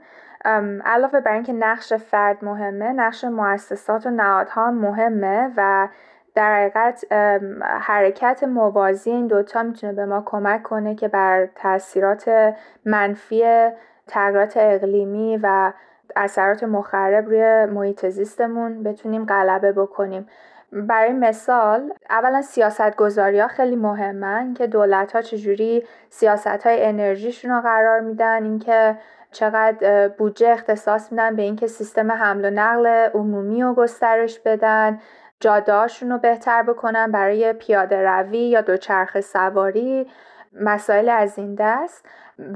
علاوه 0.86 1.20
بر 1.20 1.34
اینکه 1.34 1.54
نقش 1.54 1.94
فرد 1.94 2.46
مهمه 2.46 2.86
نقش 2.86 3.24
مؤسسات 3.24 4.06
و 4.06 4.10
نهادها 4.10 4.72
مهمه 4.72 5.50
و 5.58 5.88
در 6.36 6.56
حقیقت 6.56 7.06
حرکت 7.82 8.44
موازی 8.44 9.12
این 9.12 9.28
دوتا 9.28 9.64
می‌تونه 9.64 9.94
به 9.94 10.06
ما 10.06 10.24
کمک 10.26 10.64
کنه 10.64 10.96
که 10.96 11.08
بر 11.08 11.48
تاثیرات 11.56 12.54
منفی 12.86 13.44
تغییرات 14.08 14.54
اقلیمی 14.58 15.40
و 15.44 15.74
اثرات 16.16 16.64
مخرب 16.64 17.26
روی 17.26 17.66
محیط 17.66 18.06
زیستمون 18.06 18.84
بتونیم 18.84 19.26
غلبه 19.26 19.72
بکنیم. 19.72 20.28
برای 20.72 21.14
مثال 21.14 21.94
اولا 22.10 22.42
سیاست 22.42 22.96
گذاری 22.96 23.40
ها 23.40 23.48
خیلی 23.48 23.76
مهمن 23.76 24.54
که 24.54 24.68
دولت 24.68 25.12
ها 25.12 25.22
چجوری 25.22 25.84
سیاست 26.10 26.68
های 26.68 26.86
انرژیشون 26.86 27.52
رو 27.52 27.62
قرار 27.62 28.00
میدن 28.00 28.44
اینکه 28.44 28.98
چقدر 29.32 30.08
بودجه 30.08 30.50
اختصاص 30.50 31.12
میدن 31.12 31.36
به 31.36 31.42
اینکه 31.42 31.68
سیستم 31.68 32.12
حمل 32.12 32.46
و 32.46 32.50
نقل 32.50 32.88
عمومی 33.14 33.64
رو 33.64 33.74
گسترش 33.74 34.40
بدن 34.40 35.00
جادهاشون 35.40 36.12
رو 36.12 36.18
بهتر 36.18 36.64
بکنن 36.64 37.12
برای 37.12 37.54
پیاده 37.54 38.02
روی 38.02 38.40
یا 38.40 38.62
دوچرخه 38.62 39.22
سواری 39.22 40.08
مسائل 40.54 41.10
از 41.10 41.38
این 41.38 41.56
دست. 41.56 42.06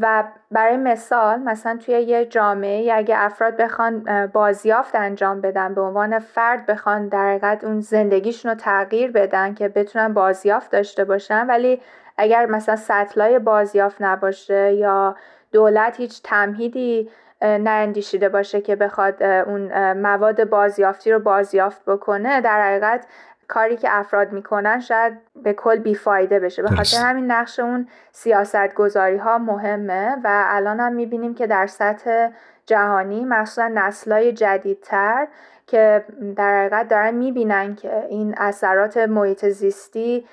و 0.01 0.23
برای 0.51 0.77
مثال 0.77 1.39
مثلا 1.39 1.77
توی 1.85 1.95
یه 1.95 2.25
جامعه 2.25 2.93
اگه 2.93 3.15
افراد 3.17 3.57
بخوان 3.57 4.27
بازیافت 4.27 4.95
انجام 4.95 5.41
بدن 5.41 5.73
به 5.73 5.81
عنوان 5.81 6.19
فرد 6.19 6.65
بخوان 6.65 7.07
در 7.07 7.29
حقیقت 7.29 7.63
اون 7.63 7.79
زندگیشون 7.79 8.51
رو 8.51 8.57
تغییر 8.57 9.11
بدن 9.11 9.53
که 9.53 9.67
بتونن 9.67 10.13
بازیافت 10.13 10.71
داشته 10.71 11.05
باشن 11.05 11.47
ولی 11.47 11.81
اگر 12.17 12.45
مثلا 12.45 12.75
سطلای 12.75 13.39
بازیافت 13.39 14.01
نباشه 14.01 14.73
یا 14.73 15.15
دولت 15.51 15.97
هیچ 15.99 16.21
تمهیدی 16.23 17.09
ناندیشیده 17.41 18.29
باشه 18.29 18.61
که 18.61 18.75
بخواد 18.75 19.23
اون 19.23 19.93
مواد 19.93 20.49
بازیافتی 20.49 21.11
رو 21.11 21.19
بازیافت 21.19 21.85
بکنه 21.85 22.41
در 22.41 22.61
حقیقت 22.61 23.05
کاری 23.51 23.77
که 23.77 23.87
افراد 23.91 24.31
می‌کنن 24.31 24.79
شاید 24.79 25.13
به 25.35 25.53
کل 25.53 25.79
بیفایده 25.79 26.39
بشه. 26.39 26.61
به 26.61 26.69
خاطر 26.69 26.97
همین 26.97 27.31
نقش 27.31 27.59
اون 27.59 27.87
سیاست 28.11 28.73
گذاری 28.73 29.17
ها 29.17 29.37
مهمه 29.37 30.15
و 30.23 30.45
الان 30.47 30.79
هم 30.79 30.93
می‌بینیم 30.93 31.33
که 31.33 31.47
در 31.47 31.67
سطح 31.67 32.29
جهانی 32.65 33.25
مخصوصا 33.25 33.67
نسلای 33.67 34.31
جدیدتر 34.33 35.27
که 35.67 36.05
در 36.35 36.59
حقیقت 36.59 36.87
دارن 36.87 37.13
می‌بینن 37.13 37.75
که 37.75 38.05
این 38.09 38.35
اثرات 38.37 38.97
محیط 38.97 39.45
زیستی 39.45 40.27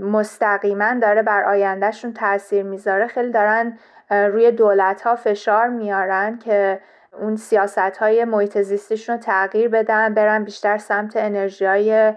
مستقیما 0.00 0.94
داره 0.94 1.22
بر 1.22 1.44
آیندهشون 1.44 2.12
تاثیر 2.12 2.62
می‌ذاره. 2.62 3.06
خیلی 3.06 3.30
دارن 3.30 3.78
روی 4.10 4.50
دولت 4.50 5.02
ها 5.02 5.16
فشار 5.16 5.68
میارن 5.68 6.38
که 6.38 6.80
اون 7.20 7.36
سیاست 7.36 7.78
های 7.78 8.24
محیط 8.24 8.58
زیستیشون 8.58 9.16
رو 9.16 9.22
تغییر 9.22 9.68
بدن 9.68 10.14
برن 10.14 10.44
بیشتر 10.44 10.78
سمت 10.78 11.16
انرژی 11.16 11.64
های 11.64 12.12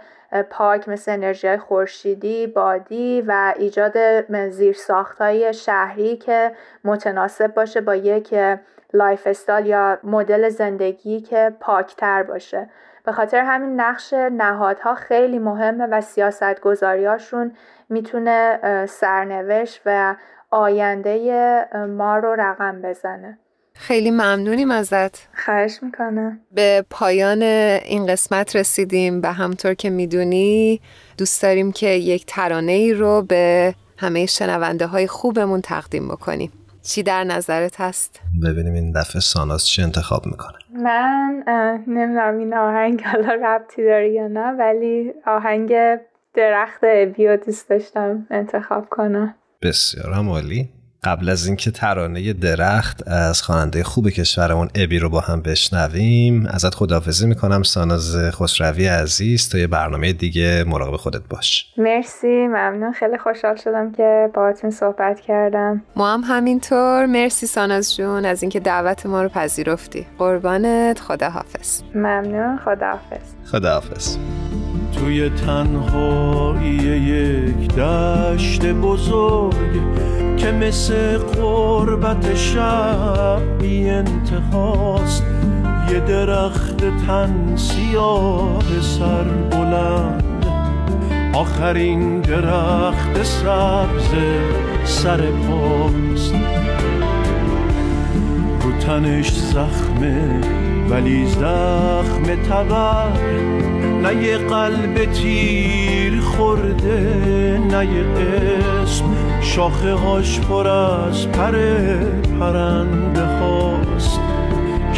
پاک 0.50 0.90
مثل 0.90 1.12
انرژی 1.12 1.58
خورشیدی، 1.58 2.48
بادی 2.48 3.24
و 3.28 3.54
ایجاد 3.58 3.98
زیرساخت 4.50 5.22
های 5.22 5.54
شهری 5.54 6.18
که 6.18 6.52
متناسب 6.84 7.54
باشه 7.54 7.82
با 7.82 7.96
یک 7.96 8.36
lifestyle 8.94 9.66
یا 9.66 10.00
مدل 10.04 10.50
زندگی 10.50 11.22
که 11.22 11.54
پاکتر 11.60 12.24
باشه. 12.24 12.70
به 13.06 13.12
خاطر 13.12 13.40
همین 13.40 13.82
نقش 13.82 14.14
نهادها 14.14 14.96
خیلی 14.96 15.40
مهمه 15.40 15.86
و 15.86 16.02
سیاست 16.02 16.62
گذاریاشون 16.62 17.52
می‌تونه 17.90 18.60
سرنوشت 18.90 19.82
و 19.86 20.16
آینده 20.52 21.66
ما 21.90 22.18
رو 22.18 22.36
رقم 22.36 22.82
بزنه. 22.82 23.38
خیلی 23.80 24.12
ممنونیم 24.12 24.72
ازت. 24.72 25.28
خواهش 25.46 25.80
می‌کنه 25.82 26.40
به 26.52 26.86
پایان 26.90 27.42
این 27.42 28.06
قسمت 28.06 28.56
رسیدیم 28.56 29.22
و 29.24 29.34
همطور 29.34 29.74
که 29.74 29.90
می‌دونی 29.90 30.82
دوست 31.18 31.42
داریم 31.42 31.72
که 31.72 31.88
یک 31.88 32.26
ترانه 32.26 32.72
ای 32.72 32.94
رو 32.94 33.22
به 33.22 33.76
همه 33.98 34.26
شنونده 34.26 34.86
های 34.86 35.08
خوبمون 35.08 35.62
تقدیم 35.62 36.08
بکنیم. 36.08 36.52
چی 36.84 37.04
در 37.04 37.24
نظرت 37.24 37.82
هست؟ 37.82 38.20
ببینیم 38.44 38.74
این 38.74 38.92
دفعه 38.92 39.22
ساناس 39.22 39.66
چی 39.66 39.82
انتخاب 39.82 40.26
می‌کنه. 40.26 40.58
من 40.74 41.44
نمی‌دونم 41.88 42.38
این 42.38 42.54
آهنگ 42.54 43.02
حالا 43.02 43.34
ربطی 43.34 43.84
داره 43.84 44.12
یا 44.12 44.28
نه 44.28 44.52
ولی 44.52 45.14
آهنگ 45.26 45.74
درخت 46.34 46.86
بیو 46.86 47.38
دوست 47.38 47.70
داشتم 47.70 48.28
انتخاب 48.32 48.90
کنم. 48.90 49.36
بسیار 49.62 50.14
هم 50.14 50.30
عالی. 50.30 50.70
قبل 51.08 51.30
از 51.30 51.46
اینکه 51.46 51.72
ترانه 51.72 52.34
درخت 52.34 53.08
از 53.08 53.42
خواننده 53.42 53.84
خوب 53.84 54.10
کشورمون 54.10 54.70
ابی 54.76 55.00
رو 55.00 55.10
با 55.10 55.20
هم 55.20 55.42
بشنویم 55.42 56.46
ازت 56.46 56.76
خداحافظی 56.76 57.28
می‌کنم 57.28 57.64
ساناز 57.64 58.16
خسروی 58.32 58.88
عزیز 58.88 59.50
تا 59.50 59.58
یه 59.58 59.68
برنامه 59.68 60.14
دیگه 60.14 60.64
مراقب 60.68 60.96
خودت 60.96 61.22
باش. 61.30 61.66
مرسی 61.78 62.48
ممنون. 62.48 62.94
خیلی 62.94 63.18
خوشحال 63.18 63.56
شدم 63.56 63.92
که 63.92 64.30
باهاتون 64.34 64.72
صحبت 64.72 65.20
کردم. 65.20 65.82
ما 65.96 66.14
هم 66.14 66.22
همینطور. 66.24 67.06
مرسی 67.06 67.48
ساناز 67.48 67.96
جون 67.96 68.26
از 68.26 68.44
اینکه 68.44 68.60
دعوت 68.60 69.06
ما 69.06 69.24
رو 69.24 69.30
پذیرفتی. 69.30 70.06
قربانت. 70.20 71.00
خداحافظ. 71.00 71.82
ممنون. 71.96 72.58
خداحافظ. 72.58 73.52
خداحافظ. 73.52 74.18
توی 75.00 75.30
تنهایی 75.30 76.70
یک 76.74 77.76
دشت 77.76 78.66
بزرگ 78.66 79.82
که 80.38 80.52
مثل 80.52 81.18
قربت 81.18 82.36
شب 82.36 83.42
بی 83.62 83.90
انتهاست. 83.90 85.24
یه 85.92 86.00
درخت 86.00 87.06
تن 87.08 87.56
سیاه 87.56 88.82
سر 88.82 89.24
بلند. 89.24 90.46
آخرین 91.34 92.22
درخت 92.22 93.24
سبز 93.24 94.14
سر 94.84 95.22
پاست. 95.22 96.34
تنش 98.88 99.32
زخمه 99.32 100.42
ولی 100.90 101.26
زخم 101.26 102.24
تبر 102.50 103.12
نه 104.04 104.16
یه 104.24 104.38
قلب 104.38 105.06
تیر 105.14 106.22
خورده 106.22 107.62
نه 107.72 107.86
یه 107.86 108.04
قسم 108.04 109.27
شاخه 109.58 109.94
هاش 109.94 110.40
پر 110.40 110.68
از 110.68 111.28
پر 111.28 111.52
پرنده 112.40 113.26
هاست 113.26 114.20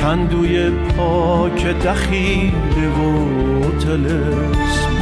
کندوی 0.01 0.69
پاک 0.69 1.65
دخیله 1.65 2.89
و 2.89 3.71
تلسم 3.71 4.99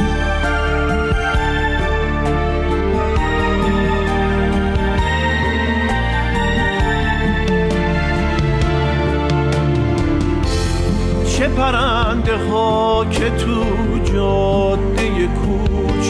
چه 11.26 11.48
پرنده 11.48 12.36
ها 12.36 13.04
که 13.10 13.30
تو 13.30 13.64
جاده 14.12 15.26
کوچ. 15.26 16.06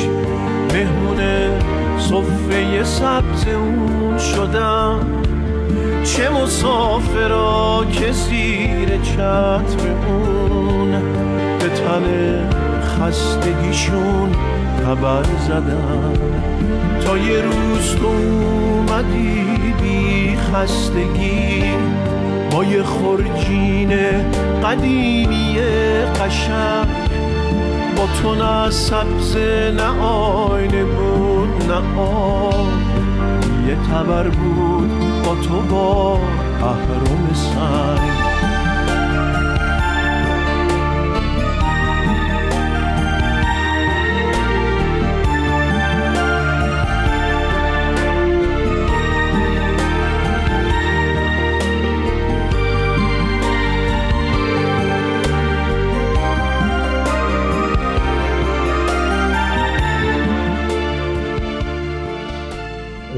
مهمون 0.72 1.20
صفه 2.08 2.84
سبز 2.84 3.44
اون 3.48 4.18
شدم. 4.18 5.00
چه 6.04 6.30
مسافرا 6.30 7.84
که 7.92 8.12
زیر 8.12 8.88
چتر 9.02 9.88
اون 10.08 10.90
به 11.58 11.68
تن 11.68 12.04
خستگیشون 12.82 14.32
خبر 14.84 15.22
زدم 15.48 16.12
تا 17.04 17.18
یه 17.18 17.40
روز 17.40 17.96
تو 17.96 18.06
اومدی 18.06 19.74
بی 19.82 20.36
خستگی. 20.36 21.62
با 22.50 22.64
یه 22.64 22.82
خرجین 22.82 23.90
قدیمی 24.64 25.56
قشنگ. 26.20 26.88
با 27.96 28.06
تو 28.22 28.34
نه 28.34 28.70
سبز 28.70 29.36
نه 29.76 30.02
آینه 30.02 30.84
بود. 30.84 31.27
نه 31.68 32.00
آب 32.00 32.68
یه 33.68 33.74
تبر 33.74 34.28
بود 34.28 34.90
با 35.24 35.34
تو 35.34 35.60
با 35.60 36.20
اهرم 36.62 37.34
سنگ. 37.34 38.27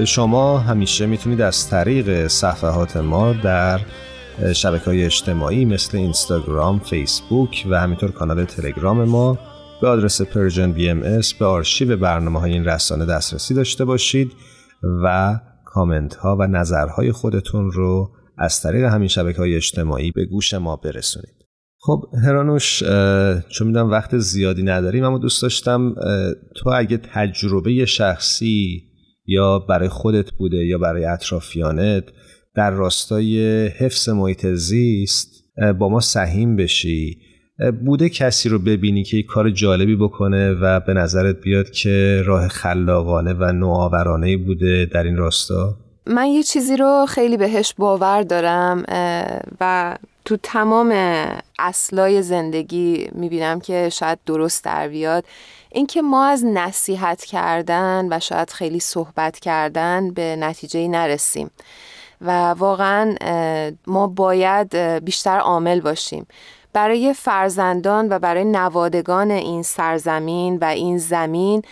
شما 0.05 0.59
همیشه 0.59 1.07
می‌تونید 1.07 1.41
از 1.41 1.71
طریق 1.71 2.27
صفحات 2.27 2.97
ما 2.97 3.33
در 3.33 3.81
شبکه 4.55 4.85
های 4.85 5.05
اجتماعی 5.05 5.65
مثل 5.65 5.97
اینستاگرام، 5.99 6.79
فیسبوک 6.79 7.67
و 7.71 7.81
همینطور 7.81 8.11
کانال 8.11 8.45
تلگرام 8.45 9.05
ما 9.05 9.39
به 9.81 9.89
آدرس 9.89 10.23
Persian 10.23 10.73
BMS 10.73 11.35
به 11.35 11.45
آرشیو 11.45 11.97
برنامه 11.97 12.41
های 12.41 12.53
این 12.53 12.65
رسانه 12.65 13.07
دسترسی 13.07 13.55
داشته 13.55 13.85
باشید 13.85 14.33
و 15.05 15.39
کامنت 15.65 16.15
ها 16.15 16.37
و 16.37 16.47
نظرهای 16.47 17.13
خودتون 17.13 17.71
رو 17.71 18.11
از 18.39 18.61
طریق 18.61 18.85
همین 18.85 19.09
شبکه 19.09 19.39
های 19.39 19.57
اجتماعی 19.57 20.11
به 20.11 20.25
گوش 20.25 20.55
ما 20.55 20.77
برسونید. 20.77 21.35
خب 21.83 22.05
هرانوش 22.25 22.79
چون 23.49 23.67
می‌دونم 23.67 23.91
وقت 23.91 24.19
زیادی 24.19 24.63
نداریم 24.63 25.05
اما 25.05 25.19
دوست 25.19 25.43
داشتم 25.43 25.95
تو 26.57 26.71
اگه 26.71 26.97
تجربه 26.97 27.87
شخصی 27.87 28.90
یا 29.31 29.59
برای 29.59 29.89
خودت 29.89 30.31
بوده 30.31 30.67
یا 30.67 30.79
برای 30.79 31.05
اطرافیانت 31.05 32.05
در 32.55 32.71
راستای 32.71 33.67
حفظ 33.67 34.09
محیط 34.09 34.47
زیست 34.47 35.45
با 35.79 35.89
ما 35.89 36.01
سهیم 36.01 36.57
بشی. 36.57 37.19
بوده 37.85 38.09
کسی 38.09 38.49
رو 38.49 38.59
ببینی 38.59 39.05
که 39.05 39.23
کار 39.23 39.51
جالبی 39.51 39.97
بکنه 39.97 40.53
و 40.53 40.81
به 40.81 40.95
نظرت 40.95 41.41
بیاد 41.41 41.71
که 41.71 42.23
راه 42.27 42.49
خلاقانه 42.49 43.33
و 43.33 43.53
نوآورانه 43.53 44.37
بوده 44.37 44.87
در 44.93 45.03
این 45.03 45.17
راستا؟ 45.17 45.77
من 46.07 46.27
یه 46.27 46.43
چیزی 46.43 46.77
رو 46.77 47.07
خیلی 47.09 47.37
بهش 47.37 47.75
باور 47.79 48.23
دارم 48.23 48.85
و 49.61 49.97
تو 50.25 50.37
تمام 50.43 50.93
اصلای 51.59 52.23
زندگی 52.23 53.09
می‌بینم 53.15 53.61
که 53.61 53.89
شاید 53.93 54.19
درست 54.27 54.65
در 54.65 54.89
بیاد. 54.89 55.25
اینکه 55.73 56.03
ما 56.03 56.25
از 56.25 56.45
نصیحت 56.45 57.25
کردن 57.25 58.09
و 58.11 58.21
شاید 58.21 58.51
خیلی 58.51 58.81
صحبت 58.81 59.39
کردن 59.39 60.11
به 60.11 60.37
نتیجه 60.37 60.89
نرسیم. 60.89 61.51
و 62.21 62.51
واقعا 62.51 63.15
ما 63.87 64.07
باید 64.07 64.77
بیشتر 64.77 65.39
عامل 65.39 65.81
باشیم. 65.81 66.27
برای 66.73 67.15
فرزندان 67.15 68.09
و 68.09 68.19
برای 68.19 68.45
نوادگان 68.45 69.31
این 69.31 69.63
سرزمین 69.63 70.57
و 70.57 70.65
این 70.65 70.99
زمین 70.99 71.63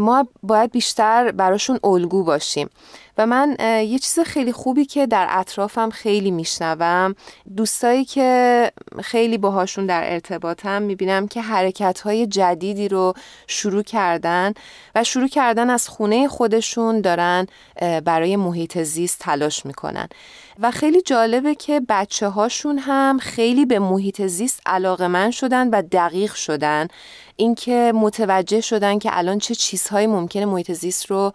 ما 0.00 0.26
باید 0.42 0.72
بیشتر 0.72 1.30
براشون 1.30 1.78
الگو 1.84 2.24
باشیم. 2.24 2.70
و 3.18 3.26
من 3.26 3.56
یه 3.60 3.98
چیز 3.98 4.18
خیلی 4.18 4.52
خوبی 4.52 4.84
که 4.84 5.06
در 5.06 5.26
اطرافم 5.30 5.90
خیلی 5.90 6.30
میشنوم 6.30 7.14
دوستایی 7.56 8.04
که 8.04 8.72
خیلی 9.02 9.38
باهاشون 9.38 9.86
در 9.86 10.12
ارتباطم 10.12 10.82
می‌بینم 10.82 11.28
که 11.28 11.40
حرکت 11.40 12.00
های 12.00 12.26
جدیدی 12.26 12.88
رو 12.88 13.14
شروع 13.46 13.82
کردن 13.82 14.52
و 14.94 15.04
شروع 15.04 15.28
کردن 15.28 15.70
از 15.70 15.88
خونه 15.88 16.28
خودشون 16.28 17.00
دارن 17.00 17.46
برای 18.04 18.36
محیط 18.36 18.78
زیست 18.78 19.18
تلاش 19.18 19.66
می‌کنن. 19.66 20.08
و 20.60 20.70
خیلی 20.70 21.02
جالبه 21.02 21.54
که 21.54 21.80
بچه 21.88 22.28
هاشون 22.28 22.78
هم 22.78 23.18
خیلی 23.18 23.66
به 23.66 23.78
محیط 23.78 24.22
زیست 24.22 24.60
علاقه 24.66 25.08
من 25.08 25.30
شدن 25.30 25.68
و 25.68 25.82
دقیق 25.92 26.34
شدن. 26.34 26.88
اینکه 27.36 27.92
متوجه 27.94 28.60
شدن 28.60 28.98
که 28.98 29.10
الان 29.12 29.38
چه 29.38 29.54
چیزهایی 29.54 30.06
ممکنه 30.06 30.44
محیط 30.44 30.72
زیست 30.72 31.10
رو 31.10 31.32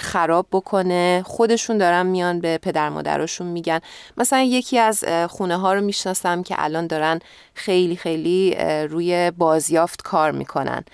خراب 0.00 0.46
بکنه. 0.52 1.22
خودشون 1.26 1.78
دارن 1.78 2.06
میان 2.06 2.40
به 2.40 2.58
پدر 2.58 2.88
مادرشون 2.88 3.46
میگن. 3.46 3.80
مثلا 4.16 4.40
یکی 4.42 4.78
از 4.78 5.04
خونه 5.28 5.56
ها 5.56 5.74
رو 5.74 5.80
می‌شناسم 5.80 6.42
که 6.42 6.54
الان 6.58 6.86
دارن 6.86 7.18
خیلی 7.54 7.96
خیلی 7.96 8.54
روی 8.90 9.30
بازیافت 9.30 10.02
کار 10.02 10.30
می‌کنن. 10.30 10.84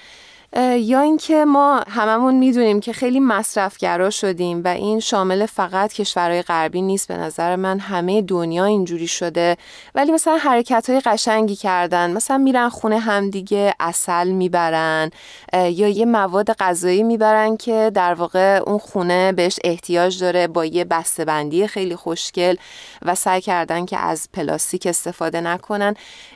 یا 0.57 1.01
اینکه 1.01 1.45
ما 1.45 1.81
هممون 1.89 2.35
می‌دونیم 2.35 2.81
که 2.81 2.93
خیلی 2.93 3.21
مصرفگرا 3.21 4.11
شدیم 4.11 4.63
و 4.65 4.69
این 4.69 5.01
شامل 5.01 5.47
فقط 5.47 5.93
کشورهای 5.93 6.43
غربی 6.43 6.83
نیست. 6.83 7.09
به 7.09 7.17
نظر 7.17 7.57
من 7.57 7.79
همه 7.79 8.23
دنیا 8.23 8.65
اینجوری 8.65 9.07
شده. 9.07 9.57
ولی 9.95 10.13
مثلا 10.13 10.37
حرکت 10.37 10.91
های 10.91 11.01
قشنگی 11.01 11.57
کردن. 11.57 12.11
مثلا 12.11 12.39
میرن 12.39 12.69
خونه 12.69 12.99
همدیگه 12.99 13.75
اصل 13.81 14.29
می‌برن 14.29 15.11
یا 15.53 15.89
یه 15.89 16.05
مواد 16.05 16.53
غذایی 16.53 17.03
می‌برن 17.03 17.57
که 17.57 17.91
در 17.95 18.15
واقع 18.15 18.61
اون 18.67 18.79
خونه 18.79 19.33
بهش 19.33 19.59
احتیاج 19.65 20.21
داره 20.21 20.47
با 20.47 20.65
یه 20.65 20.85
بسته‌بندی 20.85 21.67
خیلی 21.67 21.97
خوشگل 21.97 22.57
و 23.03 23.15
سعی 23.15 23.41
کردن 23.41 23.87
که 23.87 23.99
از 23.99 24.29
پلاستیک 24.33 24.87
استفاده 24.87 25.41
نکنن. 25.41 25.95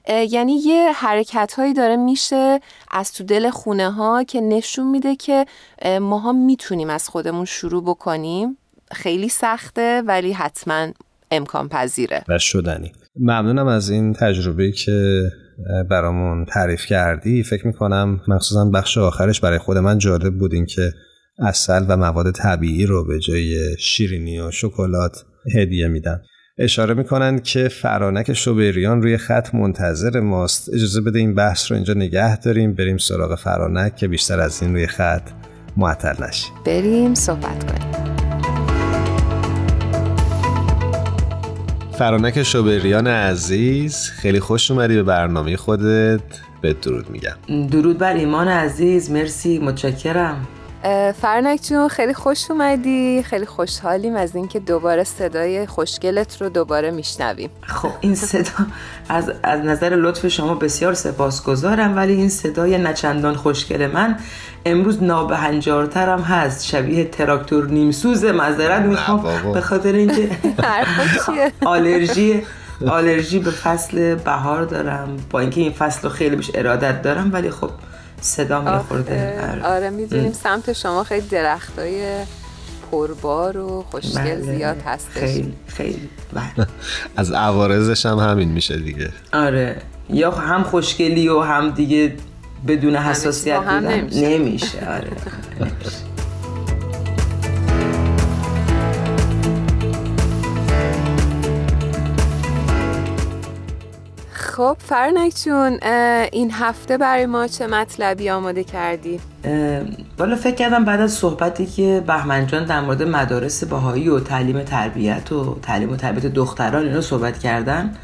یعنی 0.09 0.53
یه 0.53 0.93
حرکت 0.93 1.53
هایی 1.53 1.73
داره 1.73 1.97
میشه 1.97 2.61
از 2.91 3.13
تو 3.13 3.25
دل 3.25 3.51
خونه 3.51 3.91
ها 3.91 4.02
که 4.29 4.41
نشون 4.41 4.91
میده 4.91 5.17
که 5.17 5.47
ماها 6.01 6.33
می‌تونیم 6.33 6.91
از 6.91 7.09
خودمون 7.09 7.45
شروع 7.45 7.85
بکنیم. 7.85 8.57
خیلی 8.93 9.29
سخته 9.29 10.03
ولی 10.07 10.33
حتما 10.33 10.89
امکان 11.31 11.69
پذیره. 11.69 12.25
و 12.29 12.39
شدنی. 12.39 12.93
ممنونم 13.17 13.67
از 13.67 13.91
این 13.91 14.13
تجربه 14.13 14.73
که 14.73 15.23
برامون 15.91 16.45
تعریف 16.45 16.87
کردی. 16.87 17.43
فکر 17.43 17.67
می‌کنم 17.67 18.21
مخصوصا 18.29 18.65
بخش 18.65 18.99
آخرش 18.99 19.41
برای 19.41 19.59
خود 19.59 19.79
من 19.79 19.99
جالب 19.99 20.39
بود 20.39 20.55
این 20.55 20.67
که 20.67 20.93
اصل 21.39 21.85
و 21.89 21.97
مواد 21.97 22.31
طبیعی 22.31 22.87
رو 22.87 23.05
به 23.05 23.19
جای 23.19 23.77
شیرینی 23.79 24.41
و 24.41 24.51
شکلات 24.51 25.25
هدیه 25.57 25.89
میدن 25.89 26.23
اشاره 26.63 26.95
می‌کنن 26.95 27.39
که 27.39 27.69
فرانک 27.69 28.33
شوبریان 28.33 29.03
روی 29.03 29.17
خط 29.17 29.55
منتظر 29.55 30.21
ماست. 30.21 30.75
اجازه 30.75 31.01
بده 31.01 31.19
این 31.19 31.35
بحث 31.35 31.71
رو 31.71 31.75
اینجا 31.75 31.95
نگه 31.95 32.37
داریم. 32.37 32.75
بریم 32.75 32.99
سراغ 32.99 33.35
فرانک 33.35 33.97
که 33.97 34.09
بیشتر 34.09 34.41
از 34.41 34.63
این 34.63 34.73
روی 34.73 34.87
خط 34.87 35.23
معطل 35.77 36.25
نشی 36.25 36.49
بریم 36.67 37.15
صحبت 37.15 37.65
کنیم. 37.65 37.93
فرانک 41.99 42.43
شوبریان 42.43 43.07
عزیز 43.07 43.97
خیلی 43.97 44.41
خوش 44.41 44.71
اومدی 44.71 44.95
به 44.95 45.03
برنامه 45.03 45.57
خودت. 45.57 46.21
به 46.61 46.73
درود 46.73 47.11
میگم. 47.11 47.67
درود 47.71 47.99
بر 47.99 48.15
ایمان 48.15 48.49
عزیز. 48.49 49.11
مرسی 49.11 49.59
متشکرم. 49.59 50.47
فرنک 51.23 51.61
جون 51.63 51.89
خیلی 51.89 52.15
خوش 52.15 52.51
اومدی. 52.51 53.23
خیلی 53.23 53.47
خوشحالیم 53.47 54.17
از 54.17 54.37
اینکه 54.37 54.61
دوباره 54.61 55.05
صدای 55.05 55.67
خوشگلت 55.67 56.43
رو 56.43 56.49
دوباره 56.49 56.91
میشنویم. 56.91 57.51
خب 57.63 57.91
این 58.01 58.15
صدا 58.15 58.67
از, 59.09 59.33
از 59.43 59.61
نظر 59.61 59.89
لطف 59.89 60.29
شما 60.29 60.55
بسیار 60.55 60.95
سپاسگزارم 60.95 61.97
ولی 61.97 62.13
این 62.13 62.29
صدای 62.29 62.79
نچندان 62.79 63.35
خوشگل 63.35 63.87
من 63.87 64.19
امروز 64.67 65.03
نابهنجارترم 65.03 66.21
هست. 66.21 66.65
شبیه 66.65 67.05
تراکتور 67.05 67.67
نیمسوز 67.67 68.25
معذرت 68.25 68.83
می‌خوام. 68.83 69.53
به 69.53 69.61
خاطر 69.61 69.93
اینکه 69.93 70.31
آلرژی 71.65 72.43
آلرژی 72.87 73.39
به 73.39 73.51
فصل 73.51 74.15
بهار 74.15 74.65
دارم. 74.65 75.17
با 75.31 75.41
اینکه 75.41 75.61
این 75.61 75.73
فصل 75.73 76.03
رو 76.03 76.09
خیلی 76.09 76.37
بهش 76.37 76.51
ارادت 76.55 77.03
دارم 77.03 77.31
ولی 77.33 77.51
خب 77.51 77.71
صدا 78.23 78.61
میخورده 78.61 79.51
آره, 79.53 79.63
آره 79.77 79.91
می‌دونیم 79.91 80.33
سمت 80.33 80.73
شما 80.73 81.05
خیلی 81.05 81.27
درختای 81.29 82.25
پربار 82.93 83.57
و 83.59 83.85
خوشگل 83.91 84.21
بله. 84.21 84.41
زیاد 84.41 84.83
هستش. 84.87 85.19
خیلی 85.21 85.55
خیلی. 85.67 86.09
بله. 86.33 86.67
از 87.17 87.33
عوارضش 87.33 88.07
هم 88.07 88.19
همین 88.19 88.49
میشه 88.49 88.77
دیگه. 88.77 89.11
آره. 89.33 89.77
یا 90.11 90.31
هم 90.31 90.63
خوشگلی 90.63 91.29
و 91.29 91.41
هم 91.41 91.71
دیگه 91.71 92.17
بدون 92.69 92.97
حساسیت 92.97 93.57
بودن. 93.59 93.87
نمیشه, 93.93 94.29
نمیشه. 94.29 94.79
آره. 94.89 95.11
خب 104.57 104.77
فرنک 104.79 105.35
جون 105.45 105.79
این 106.33 106.51
هفته 106.51 106.99
برای 106.99 107.27
ما 107.27 107.47
چه 107.47 107.67
مطلبی 107.67 108.31
آماده 108.31 108.65
کردی؟ 108.65 109.21
بالا 110.19 110.37
فکر 110.37 110.55
کردم 110.55 110.85
بعد 110.85 111.01
از 111.01 111.13
صحبتی 111.13 111.67
که 111.67 112.05
بهمن 112.07 112.47
جان 112.47 112.65
در 112.65 112.81
مورد 112.81 113.03
مدارس 113.03 113.65
باهایی 113.65 114.09
و 114.09 114.21
تعلیم 114.21 114.63
تربیت 114.63 115.33
و 115.33 115.59
تعلیم 115.63 115.93
و 115.93 115.97
تربیت 115.97 116.27
دختران 116.27 116.83
اینو 116.83 117.01
صحبت 117.01 117.39
کردن 117.39 117.95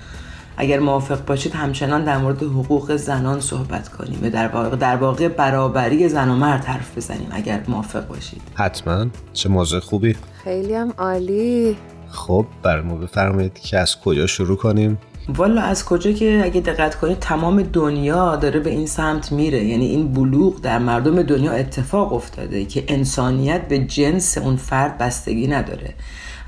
اگر 0.57 0.80
موافق 0.80 1.24
باشید 1.24 1.55
همچنان 1.55 2.05
در 2.05 2.18
مورد 2.18 2.42
حقوق 2.42 2.96
زنان 2.96 3.40
صحبت 3.40 3.88
کنیم. 3.88 4.28
در 4.28 4.49
واقع 4.49 4.76
در 4.76 4.96
واقع 4.96 5.28
برابری 5.28 6.09
زن 6.09 6.28
و 6.28 6.34
مرد 6.34 6.64
حرف 6.64 6.96
بزنیم 6.96 7.28
اگر 7.30 7.61
موافق 7.68 8.07
باشید. 8.07 8.42
حتما. 8.55 9.07
چه 9.32 9.49
موضوع 9.49 9.80
خوبی. 9.80 10.16
خیلی 10.44 10.74
هم 10.74 10.94
عالی. 10.99 11.76
خب 12.09 12.46
بر 12.62 12.80
ما 12.80 12.94
بفرمایید 12.94 13.59
که 13.59 13.78
از 13.78 14.01
کجا 14.01 14.26
شروع 14.26 14.57
کنیم؟ 14.57 14.99
والا 15.29 15.62
از 15.62 15.85
کجا 15.85 16.12
که 16.12 16.41
اگه 16.45 16.61
دقت 16.61 16.95
کنید 16.95 17.18
تمام 17.18 17.62
دنیا 17.62 18.37
داره 18.37 18.61
به 18.61 18.70
این 18.70 18.87
سمت 18.87 19.33
میره. 19.33 19.64
یعنی 19.64 19.87
این 19.87 20.12
بلوغ 20.12 20.61
در 20.61 20.79
مردم 20.79 21.22
دنیا 21.22 21.53
اتفاق 21.53 22.12
افتاده 22.12 22.64
که 22.64 22.85
انسانیت 22.89 23.68
به 23.68 23.79
جنس 23.79 24.39
اون 24.39 24.57
فرد 24.57 24.99
بستگی 24.99 25.47
نداره 25.47 25.95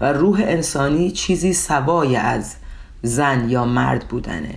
و 0.01 0.13
روح 0.13 0.45
انسانی 0.47 1.11
چیزی 1.11 1.53
سوای 1.53 2.17
از 2.17 2.57
زن 3.03 3.49
یا 3.49 3.65
مرد 3.65 4.09
بودنه. 4.09 4.55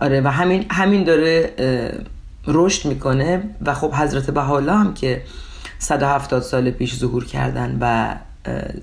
آره 0.00 0.20
و 0.20 0.28
همین 0.28 0.64
همین 0.70 1.04
داره 1.04 1.50
رشد 2.46 2.88
می‌کنه 2.88 3.42
و 3.66 3.74
خب 3.74 3.92
حضرت 3.92 4.30
بحالا 4.30 4.76
هم 4.76 4.94
که 4.94 5.22
170 5.78 6.42
سال 6.42 6.70
پیش 6.70 6.96
ظهور 6.96 7.24
کردن 7.24 7.78
و 7.80 8.14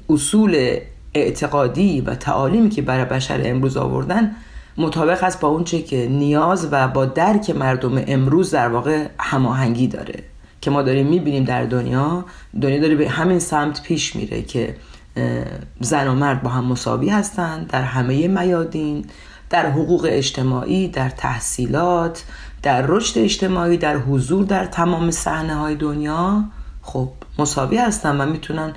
اصول 0.09 0.77
اعتقادی 1.15 2.01
و 2.01 2.15
تعالیمی 2.15 2.69
که 2.69 2.81
برای 2.81 3.05
بشر 3.05 3.41
امروز 3.43 3.77
آوردن 3.77 4.31
مطابق 4.77 5.23
است 5.23 5.39
با 5.39 5.47
اونچه 5.47 5.81
که 5.81 6.07
نیاز 6.07 6.67
و 6.71 6.87
با 6.87 7.05
درک 7.05 7.49
مردم 7.49 8.03
امروز 8.07 8.51
در 8.51 8.67
واقع 8.67 9.07
هماهنگی 9.19 9.87
داره. 9.87 10.23
که 10.61 10.71
ما 10.71 10.81
داریم 10.81 11.07
می‌بینیم 11.07 11.43
در 11.43 11.63
دنیا 11.63 12.25
دنیا 12.61 12.79
داره 12.81 12.95
به 12.95 13.09
همین 13.09 13.39
سمت 13.39 13.83
پیش 13.83 14.15
میره 14.15 14.41
که 14.41 14.75
زن 15.79 16.07
و 16.07 16.13
مرد 16.13 16.43
با 16.43 16.49
هم 16.49 16.65
مساوی 16.65 17.09
هستند 17.09 17.67
در 17.67 17.81
همه 17.81 18.27
میادین 18.27 19.05
در 19.49 19.69
حقوق 19.69 20.07
اجتماعی 20.09 20.87
در 20.87 21.09
تحصیلات 21.09 22.23
در 22.61 22.81
رشد 22.87 23.19
اجتماعی 23.19 23.77
در 23.77 23.97
حضور 23.97 24.45
در 24.45 24.65
تمام 24.65 25.11
صحنه 25.11 25.55
های 25.55 25.75
دنیا 25.75 26.43
خب 26.81 27.09
مساوی 27.39 27.77
هستن 27.77 28.21
و 28.21 28.25
می‌تونن 28.25 28.73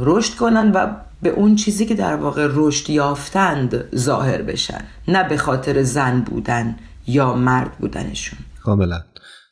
رشد 0.00 0.34
کنن 0.34 0.72
و 0.72 0.86
به 1.24 1.30
اون 1.30 1.56
چیزی 1.56 1.86
که 1.86 1.94
در 1.94 2.16
واقع 2.16 2.48
رشد 2.50 2.90
یافتند 2.90 3.96
ظاهر 3.96 4.42
بشن 4.42 4.80
نه 5.08 5.28
به 5.28 5.36
خاطر 5.36 5.82
زن 5.82 6.20
بودن 6.20 6.76
یا 7.06 7.34
مرد 7.34 7.78
بودنشون. 7.78 8.38
کاملا. 8.62 9.00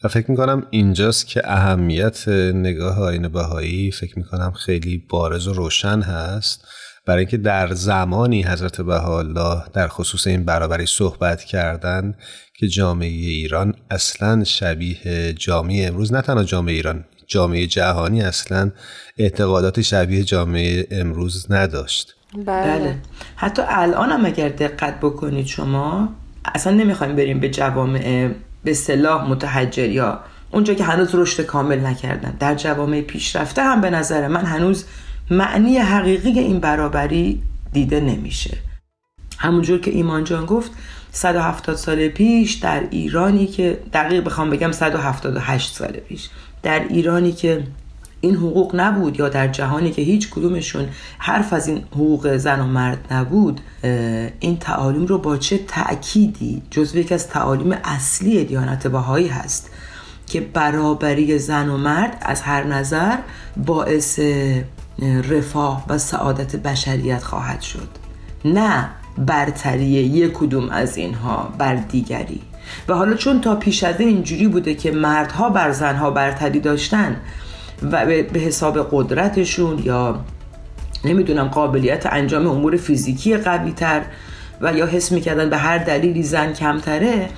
و 0.05 0.09
فکر 0.09 0.31
می‌کنم 0.31 0.67
اینجاست 0.71 1.27
که 1.27 1.43
اهمیت 1.45 2.29
نگاه 2.55 2.99
آین 2.99 3.29
بهایی 3.29 3.91
فکر 3.91 4.19
می‌کنم 4.19 4.53
خیلی 4.53 5.07
بارز 5.09 5.47
و 5.47 5.53
روشن 5.53 6.01
هست. 6.01 6.65
برای 7.07 7.19
اینکه 7.19 7.37
در 7.37 7.75
زمانی 7.75 8.43
حضرت 8.43 8.81
بهاءالله 8.81 9.63
در 9.73 9.89
خصوص 9.89 10.27
این 10.27 10.45
برابری 10.45 10.87
صحبت 10.87 11.45
کردن 11.45 12.15
که 12.59 12.69
جامعه 12.69 13.09
ایران 13.09 13.75
اصلا 13.91 14.45
شبیه 14.45 15.33
جامعه 15.33 15.87
امروز 15.87 16.13
نه 16.13 16.21
تنها 16.21 16.45
جامعه 16.45 16.75
ایران 16.75 17.05
جامعه 17.33 17.67
جهانی 17.67 18.23
اصلا 18.23 18.71
اعتقادات 19.19 19.81
شبیه 19.81 20.23
جامعه 20.23 20.87
امروز 20.91 21.47
نداشت. 21.51 22.15
بله, 22.35 22.45
بله. 22.45 22.99
حتی 23.37 23.63
الان 23.69 24.11
هم 24.11 24.25
اگر 24.25 24.49
دقت 24.49 25.01
بکنید 25.01 25.47
شما 25.47 26.09
اصلا 26.45 26.73
نمی‌خوایم 26.73 27.17
بریم 27.17 27.41
به 27.41 27.51
جوامع 27.51 28.31
به 28.65 28.75
صلاح 28.75 29.29
متحجر 29.29 29.89
یا 29.89 30.21
اونجا 30.51 30.75
که 30.75 30.85
هنوز 30.85 31.15
رشد 31.15 31.43
کامل 31.43 31.81
نکردن. 31.87 32.37
در 32.41 32.55
جوامع 32.55 33.01
پیشرفته 33.01 33.63
هم 33.63 33.81
به 33.81 33.91
نظر 33.91 34.29
من 34.29 34.45
هنوز 34.45 34.85
معنی 35.31 35.79
حقیقی 35.79 36.31
این 36.31 36.61
برابری 36.61 37.43
دیده 37.73 38.01
نمیشه. 38.01 38.57
همونجور 39.39 39.81
که 39.81 39.91
ایمان 39.91 40.25
جان 40.25 40.47
گفت 40.47 40.71
170 41.13 41.77
سال 41.77 42.09
پیش 42.09 42.55
در 42.55 42.83
ایرانی 42.91 43.47
که 43.47 43.79
دقیق 43.93 44.25
بخوام 44.25 44.51
بگم 44.51 44.73
178 44.73 45.75
سال 45.75 45.93
پیش. 45.93 46.29
در 46.63 46.89
ایرانی 46.89 47.33
که 47.33 47.63
این 48.21 48.37
حقوق 48.37 48.75
نبود 48.75 49.19
یا 49.19 49.29
در 49.29 49.49
جهانی 49.49 49.91
که 49.91 50.03
هیچ 50.03 50.31
کدومشون 50.31 50.89
حرف 51.19 51.53
از 51.53 51.69
این 51.69 51.79
حقوق 51.79 52.37
زن 52.37 52.61
و 52.61 52.67
مرد 52.67 52.99
نبود 53.11 53.61
این 54.41 54.57
تعالیم 54.61 55.07
رو 55.07 55.19
با 55.19 55.37
چه 55.37 55.59
تأکیدی؟ 55.59 56.63
جزو 56.71 56.99
یکی 56.99 57.15
از 57.15 57.29
تعالیم 57.29 57.73
اصلی 57.85 58.45
دیانت 58.45 58.87
باهایی 58.87 59.29
هست 59.29 59.71
که 60.27 60.41
برابری 60.41 61.39
زن 61.39 61.69
و 61.69 61.77
مرد 61.77 62.17
از 62.21 62.41
هر 62.41 62.65
نظر 62.65 63.17
باعث 63.57 64.21
رفاه 65.31 65.85
و 65.89 65.99
سعادت 65.99 66.57
بشریت 66.57 67.23
خواهد 67.23 67.61
شد. 67.61 67.89
نه 68.45 68.89
برتری 69.19 69.85
یک 69.85 70.33
کدوم 70.33 70.69
از 70.71 70.97
اینها 70.97 71.55
بر 71.59 71.75
دیگری. 71.75 72.41
و 72.89 72.95
حالا 72.95 73.15
چون 73.15 73.41
تا 73.41 73.57
پیش 73.57 73.85
از 73.85 74.01
این 74.01 74.09
اینجوری 74.09 74.49
بوده 74.49 74.75
که 74.75 74.91
مردها 74.91 75.51
بر 75.51 75.71
زنها 75.73 76.11
برتری 76.11 76.61
داشتن 76.61 77.17
و 77.83 78.07
به 78.07 78.41
حساب 78.41 78.89
قدرتشون 78.91 79.79
یا 79.85 80.21
نمی‌دونم 81.05 81.49
قابلیت 81.49 82.07
انجام 82.07 82.47
امور 82.47 82.77
فیزیکی 82.77 83.37
قوی 83.37 83.73
تر 83.73 84.03
و 84.61 84.75
یا 84.75 84.87
حس 84.87 85.13
می‌کردن 85.13 85.51
به 85.51 85.57
هر 85.57 85.79
دلیلی 85.79 86.23
زن 86.23 86.53
کمتره 86.53 87.29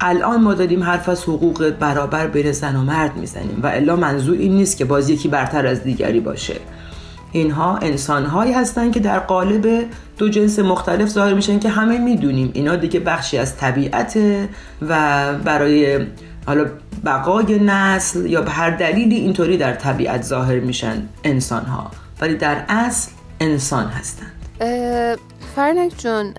الان 0.00 0.42
ما 0.42 0.54
داریم 0.54 0.82
حرف 0.82 1.08
از 1.08 1.22
حقوق 1.22 1.70
برابر 1.70 2.26
بین 2.26 2.52
زن 2.52 2.76
و 2.76 2.82
مرد 2.82 3.16
می‌زنیم 3.16 3.60
و 3.62 3.66
الا 3.66 3.96
منظور 3.96 4.38
این 4.38 4.52
نیست 4.52 4.76
که 4.76 4.84
باز 4.84 5.10
یکی 5.10 5.28
برتر 5.28 5.66
از 5.66 5.82
دیگری 5.82 6.20
باشه. 6.20 6.54
اینها 7.32 7.76
انسانهایی 7.76 8.52
هستند 8.52 8.92
که 8.92 9.00
در 9.00 9.18
قالب 9.18 9.86
دو 10.18 10.28
جنس 10.28 10.58
مختلف 10.58 11.08
ظاهر 11.08 11.34
میشن 11.34 11.58
که 11.58 11.68
همه 11.68 11.98
می‌دونیم. 11.98 12.50
اینا 12.54 12.76
دیگه 12.76 13.00
بخشی 13.00 13.38
از 13.38 13.56
طبیعت 13.56 14.18
و 14.82 15.32
برای 15.44 16.06
حالا 16.46 16.66
بقای 17.04 17.58
نسل 17.58 18.26
یا 18.26 18.42
به 18.42 18.50
هر 18.50 18.70
دلیلی 18.70 19.16
اینطوری 19.16 19.56
در 19.56 19.74
طبیعت 19.74 20.22
ظاهر 20.22 20.60
میشن 20.60 21.08
انسان 21.24 21.64
ها 21.64 21.90
ولی 22.20 22.36
در 22.36 22.64
اصل 22.68 23.10
انسان 23.40 23.86
هستند. 23.86 24.32
فرنک 25.56 25.92
جون 25.98 26.32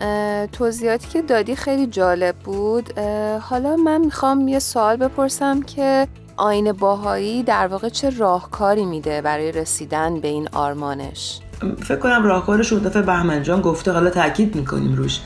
توضیحاتی 0.51 1.07
که 1.07 1.21
دادی 1.21 1.55
خیلی 1.55 1.87
جالب 1.87 2.35
بود. 2.35 2.99
حالا 3.39 3.75
من 3.75 4.01
می‌خوام 4.01 4.47
یه 4.47 4.59
سوال 4.59 4.97
بپرسم 4.97 5.61
که 5.61 6.07
آین 6.37 6.71
باهایی 6.71 7.43
در 7.43 7.67
واقع 7.67 7.89
چه 7.89 8.09
راهکاری 8.09 8.85
میده 8.85 9.21
برای 9.21 9.51
رسیدن 9.51 10.19
به 10.19 10.27
این 10.27 10.49
آرمانش؟ 10.53 11.39
فکر 11.83 11.95
کنم 11.95 12.23
راهکارش 12.23 12.73
اون 12.73 12.81
دفعه 12.81 13.01
بهمنجان 13.01 13.61
گفته 13.61 13.91
حالا 13.91 14.09
تاکید 14.09 14.55
می‌کنیم 14.55 14.95
روش. 14.95 15.19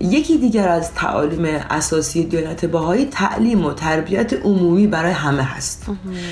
یکی 0.00 0.38
دیگر 0.38 0.68
از 0.68 0.94
تعالیم 0.94 1.44
اساسی 1.70 2.24
دیانت 2.24 2.64
باهایی 2.64 3.04
تعلیم 3.06 3.64
و 3.64 3.72
تربیت 3.72 4.32
عمومی 4.32 4.86
برای 4.86 5.12
همه 5.12 5.42
هست. 5.42 5.86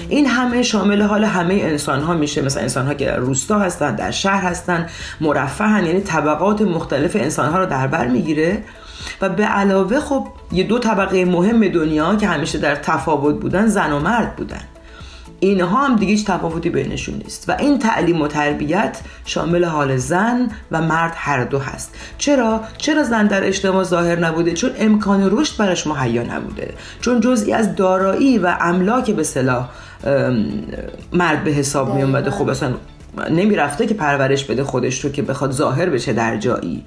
این 0.08 0.26
همه 0.26 0.62
شامل 0.62 1.02
حال 1.02 1.24
همه 1.24 1.54
انسان 1.54 2.00
ها 2.00 2.14
میشه. 2.14 2.42
مثل 2.42 2.60
انسان 2.60 2.86
ها 2.86 2.94
که 2.94 3.04
در 3.04 3.16
روستا 3.16 3.58
هستن 3.58 3.94
در 3.94 4.10
شهر 4.10 4.44
هستن 4.44 4.88
مرفهن 5.20 5.86
یعنی 5.86 6.00
طبقات 6.00 6.62
مختلف 6.62 7.16
انسان 7.16 7.50
ها 7.50 7.58
رو 7.58 7.66
در 7.66 7.86
بر 7.86 8.06
می‌گیره. 8.06 8.62
و 9.24 9.28
به 9.28 9.44
علاوه 9.44 10.00
خب 10.00 10.26
یه 10.52 10.64
دو 10.64 10.78
طبقه 10.78 11.24
مهم 11.24 11.68
دنیا 11.68 12.16
که 12.16 12.26
همیشه 12.26 12.58
در 12.58 12.74
تفاوت 12.74 13.40
بودن 13.40 13.66
زن 13.66 13.92
و 13.92 14.00
مرد 14.00 14.36
بودن. 14.36 14.60
اینها 15.40 15.86
هم 15.86 15.96
دیگه 15.96 16.12
هیچ 16.12 16.26
تفاوتی 16.26 16.70
بینشون 16.70 17.14
نیست 17.14 17.48
و 17.48 17.56
این 17.58 17.78
تعلیم 17.78 18.22
و 18.22 18.28
تربیت 18.28 19.00
شامل 19.24 19.64
حال 19.64 19.96
زن 19.96 20.48
و 20.70 20.82
مرد 20.82 21.12
هر 21.16 21.44
دو 21.44 21.58
هست. 21.58 21.94
چرا؟ 22.18 22.60
چرا 22.78 23.02
زن 23.02 23.26
در 23.26 23.46
اجتماع 23.46 23.84
ظاهر 23.84 24.18
نبوده؟ 24.18 24.52
چون 24.52 24.70
امکان 24.78 25.38
رشد 25.38 25.56
برش 25.56 25.86
مهیا 25.86 26.22
نبوده. 26.22 26.74
چون 27.00 27.20
جزئی 27.20 27.52
از 27.52 27.76
دارایی 27.76 28.38
و 28.38 28.56
املاک 28.60 29.10
به 29.10 29.22
صلاح 29.22 29.68
مرد 31.12 31.44
به 31.44 31.50
حساب 31.50 31.94
می 31.94 32.02
اومده. 32.02 32.30
خب 32.30 32.48
اصلا 32.48 32.74
نمی‌رفته 33.30 33.86
که 33.86 33.94
پرورش 33.94 34.44
بده 34.44 34.64
خودش 34.64 35.04
رو 35.04 35.10
که 35.10 35.22
بخواد 35.22 35.50
ظاهر 35.50 35.90
بشه 35.90 36.12
در 36.12 36.36
جایی. 36.36 36.84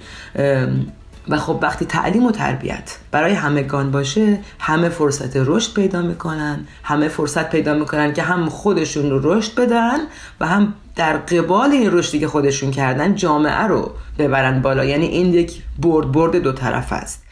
و 1.29 1.37
خب 1.37 1.59
وقتی 1.61 1.85
تعلیم 1.85 2.25
و 2.25 2.31
تربیت 2.31 2.97
برای 3.11 3.33
همگان 3.33 3.91
باشه 3.91 4.39
همه 4.59 4.89
فرصت 4.89 5.31
رشد 5.35 5.73
پیدا 5.73 6.01
می‌کنن 6.01 6.67
همه 6.83 7.07
فرصت 7.07 7.49
پیدا 7.49 7.73
می‌کنن 7.73 8.13
که 8.13 8.21
هم 8.21 8.49
خودشون 8.49 9.09
رو 9.09 9.33
رشد 9.33 9.55
بدن 9.55 9.97
و 10.39 10.47
هم 10.47 10.73
در 10.95 11.17
قبال 11.17 11.71
این 11.71 11.91
رشدی 11.91 12.19
که 12.19 12.27
خودشون 12.27 12.71
کردن 12.71 13.15
جامعه 13.15 13.63
رو 13.63 13.91
ببرن 14.19 14.61
بالا. 14.61 14.85
یعنی 14.85 15.05
این 15.05 15.33
یک 15.33 15.63
برد 15.79 16.11
برد 16.11 16.35
دو 16.35 16.51
طرف 16.51 16.93
است. 16.93 17.23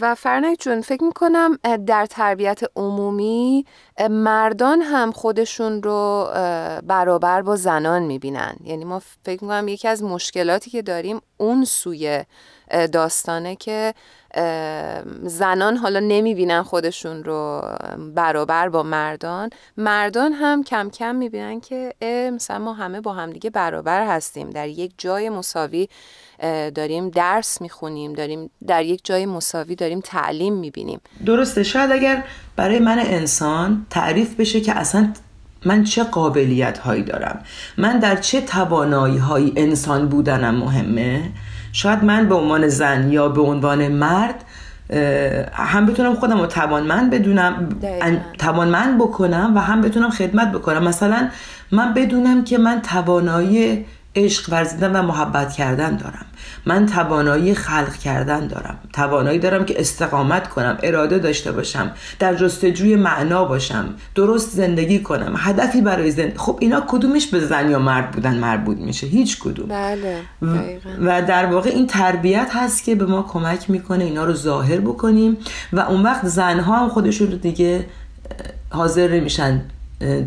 و 0.00 0.14
فرنک 0.14 0.58
جون 0.60 0.80
فکر 0.80 1.04
می‌کنم 1.04 1.58
در 1.86 2.06
تربیت 2.06 2.60
عمومی 2.76 3.66
مردان 4.10 4.80
هم 4.80 5.12
خودشون 5.12 5.82
رو 5.82 6.28
برابر 6.86 7.42
با 7.42 7.56
زنان 7.56 8.02
می‌بینن. 8.02 8.56
یعنی 8.64 8.84
ما 8.84 9.02
فکر 9.24 9.44
می‌کنم 9.44 9.68
یکی 9.68 9.88
از 9.88 10.02
مشکلاتی 10.02 10.70
که 10.70 10.82
داریم 10.82 11.20
اون 11.36 11.64
سوی 11.64 12.24
داستانه 12.92 13.56
که 13.56 13.94
زنان 15.22 15.76
حالا 15.76 16.00
نمی‌بینن 16.00 16.62
خودشون 16.62 17.24
رو 17.24 17.62
برابر 18.14 18.68
با 18.68 18.82
مردان. 18.82 19.50
مردان 19.76 20.32
هم 20.32 20.64
کم 20.64 20.90
کم 20.90 21.14
می‌بینن 21.14 21.60
که 21.60 21.94
مثلا 22.34 22.58
ما 22.58 22.72
همه 22.72 23.00
با 23.00 23.12
همدیگه 23.12 23.50
برابر 23.50 24.06
هستیم. 24.06 24.50
در 24.50 24.68
یک 24.68 24.92
جای 24.98 25.28
مساوی 25.28 25.88
داریم 26.74 27.10
درس 27.10 27.60
می‌خونیم 27.60 28.12
داریم 28.12 28.50
در 28.66 28.84
یک 28.84 29.00
جای 29.04 29.26
مساوی 29.26 29.74
داریم 29.74 30.00
تعلیم 30.00 30.54
می‌بینیم. 30.54 31.00
درسته. 31.26 31.62
شاید 31.62 31.92
اگر 31.92 32.24
برای 32.56 32.78
من 32.78 32.98
انسان 32.98 33.86
تعریف 33.90 34.34
بشه 34.34 34.60
که 34.60 34.72
اصلا 34.72 35.12
من 35.64 35.84
چه 35.84 36.04
قابلیت 36.04 36.78
هایی 36.78 37.02
دارم. 37.02 37.44
من 37.78 37.98
در 37.98 38.16
چه 38.16 38.40
توانایی 38.40 39.18
هایی 39.18 39.52
انسان 39.56 40.08
بودنم 40.08 40.54
مهمه؟ 40.54 41.30
شاید 41.72 42.04
من 42.04 42.28
به 42.28 42.34
عنوان 42.34 42.68
زن 42.68 43.10
یا 43.10 43.28
به 43.28 43.42
عنوان 43.42 43.88
مرد 43.88 44.44
هم 45.52 45.86
بتونم 45.86 46.14
خودم 46.14 46.40
رو 46.40 46.46
توانمند 46.46 47.10
بدونم 47.10 47.68
توانمند 48.38 48.98
بکنم 48.98 49.52
و 49.56 49.60
هم 49.60 49.80
بتونم 49.80 50.10
خدمت 50.10 50.52
بکنم. 50.52 50.84
مثلا 50.84 51.28
من 51.72 51.94
بدونم 51.94 52.44
که 52.44 52.58
من 52.58 52.82
توانایی 52.82 53.84
عشق 54.16 54.52
ورزیدن 54.52 54.96
و 54.96 55.02
محبت 55.02 55.52
کردن 55.52 55.96
دارم. 55.96 56.26
من 56.66 56.86
توانایی 56.86 57.54
خلق 57.54 57.96
کردن 57.96 58.46
دارم. 58.46 58.78
توانایی 58.92 59.38
دارم 59.38 59.64
که 59.64 59.80
استقامت 59.80 60.48
کنم 60.48 60.78
اراده 60.82 61.18
داشته 61.18 61.52
باشم 61.52 61.92
در 62.18 62.34
جستجوی 62.34 62.96
معنا 62.96 63.44
باشم 63.44 63.94
درست 64.14 64.50
زندگی 64.50 64.98
کنم 64.98 65.34
هدفی 65.36 65.80
برای 65.80 66.10
زندگی 66.10 66.38
خب 66.38 66.58
اینا 66.60 66.84
کدومش 66.88 67.26
به 67.26 67.40
زن 67.40 67.70
یا 67.70 67.78
مرد 67.78 68.10
بودن 68.10 68.34
مربوط 68.34 68.78
میشه؟ 68.78 69.06
هیچ 69.06 69.38
کدوم. 69.38 69.68
بله 69.68 70.20
و 71.00 71.22
در 71.22 71.46
واقع 71.46 71.70
این 71.70 71.86
تربیت 71.86 72.50
هست 72.52 72.84
که 72.84 72.94
به 72.94 73.06
ما 73.06 73.22
کمک 73.22 73.70
می‌کنه 73.70 74.04
اینا 74.04 74.24
رو 74.24 74.34
ظاهر 74.34 74.80
بکنیم 74.80 75.36
و 75.72 75.80
اون 75.80 76.02
وقت 76.02 76.26
زنها 76.26 76.78
هم 76.78 76.88
خودشون 76.88 77.30
رو 77.30 77.38
دیگه 77.38 77.86
حاضر 78.70 79.08
نمیشن 79.08 79.62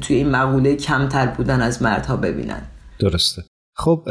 توی 0.01 0.15
این 0.15 0.29
مقوله 0.29 0.75
کمتر 0.75 1.25
بودن 1.27 1.61
از 1.61 1.81
مردها 1.81 2.15
ببینن. 2.15 2.61
درسته. 2.99 3.43
خب 3.77 4.01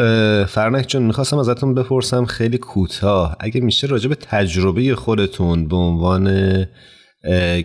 فرنک 0.49 0.87
جون 0.89 1.03
می‌خواستم 1.03 1.39
ازتون 1.39 1.75
بپرسم 1.75 2.25
خیلی 2.25 2.59
کوتاه. 2.59 3.37
اگه 3.41 3.61
میشه 3.61 3.87
راجع 3.87 4.09
به 4.09 4.15
تجربه 4.15 4.95
خودتون 4.95 5.69
به 5.69 5.77
عنوان 5.77 6.67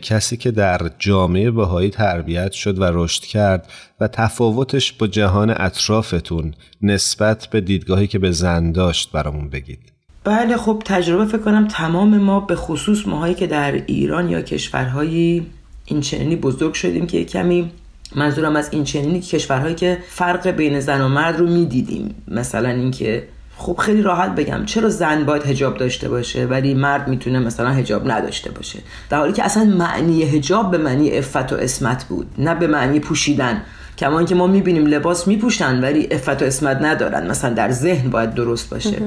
کسی 0.02 0.38
که 0.38 0.52
در 0.52 0.92
جامعه 1.00 1.52
بهایی 1.52 1.90
تربیت 1.90 2.52
شد 2.52 2.80
و 2.80 2.84
رشد 2.84 3.24
کرد 3.24 3.72
و 4.00 4.08
تفاوتش 4.08 4.94
با 4.94 5.08
جهان 5.08 5.50
اطرافتون 5.58 6.54
نسبت 6.82 7.48
به 7.48 7.62
دیدگاهی 7.62 8.08
که 8.08 8.20
به 8.20 8.32
زن 8.32 8.72
داشت 8.72 9.12
برامون 9.12 9.50
بگید. 9.50 9.94
بله 10.24 10.58
خب 10.58 10.82
تجربه 10.86 11.26
فکر 11.26 11.38
کنم 11.38 11.68
تمام 11.68 12.18
ما 12.18 12.40
به 12.40 12.56
خصوص 12.56 13.08
ماهایی 13.08 13.36
که 13.36 13.48
در 13.48 13.72
ایران 13.72 14.30
یا 14.30 14.42
کشورهایی 14.42 15.48
این 15.86 16.02
چنینی 16.02 16.36
بزرگ 16.36 16.74
شدیم 16.74 17.08
که 17.08 17.26
کمی 17.26 17.72
منظورم 18.16 18.56
از 18.56 18.70
این 18.72 18.84
چنینی 18.84 19.22
کشورهایی 19.22 19.76
که 19.76 19.98
فرق 20.08 20.48
بین 20.48 20.80
زن 20.80 21.02
و 21.02 21.08
مرد 21.08 21.40
رو 21.40 21.48
می‌دیدیم. 21.48 22.16
مثلا 22.28 22.70
اینکه 22.70 23.24
خب 23.58 23.78
خیلی 23.78 24.02
راحت 24.02 24.36
بگم 24.36 24.66
چرا 24.66 24.90
زن 24.90 25.24
باید 25.24 25.44
هجاب 25.44 25.78
داشته 25.78 26.10
باشه 26.10 26.46
ولی 26.46 26.74
مرد 26.74 27.08
می‌تونه 27.08 27.40
مثلا 27.40 27.70
هجاب 27.70 28.12
نداشته 28.12 28.52
باشه؟ 28.52 28.80
در 29.10 29.18
حالی 29.18 29.34
که 29.34 29.44
اصلا 29.44 29.64
معنی 29.64 30.24
هجاب 30.24 30.72
به 30.72 30.78
معنی 30.78 31.18
افت 31.18 31.54
و 31.54 31.56
اسمت 31.56 32.04
بود 32.04 32.28
نه 32.38 32.56
به 32.56 32.68
معنی 32.68 33.00
پوشیدن. 33.00 33.62
کما 33.98 34.24
که 34.24 34.36
ما 34.36 34.48
می‌بینیم 34.48 34.86
لباس 34.86 35.28
میپوشن 35.28 35.82
ولی 35.82 36.08
افت 36.12 36.42
و 36.42 36.46
اسمت 36.46 36.82
ندارن. 36.82 37.28
مثلا 37.32 37.54
در 37.54 37.72
ذهن 37.72 38.10
باید 38.10 38.34
درست 38.34 38.70
باشه. 38.70 38.98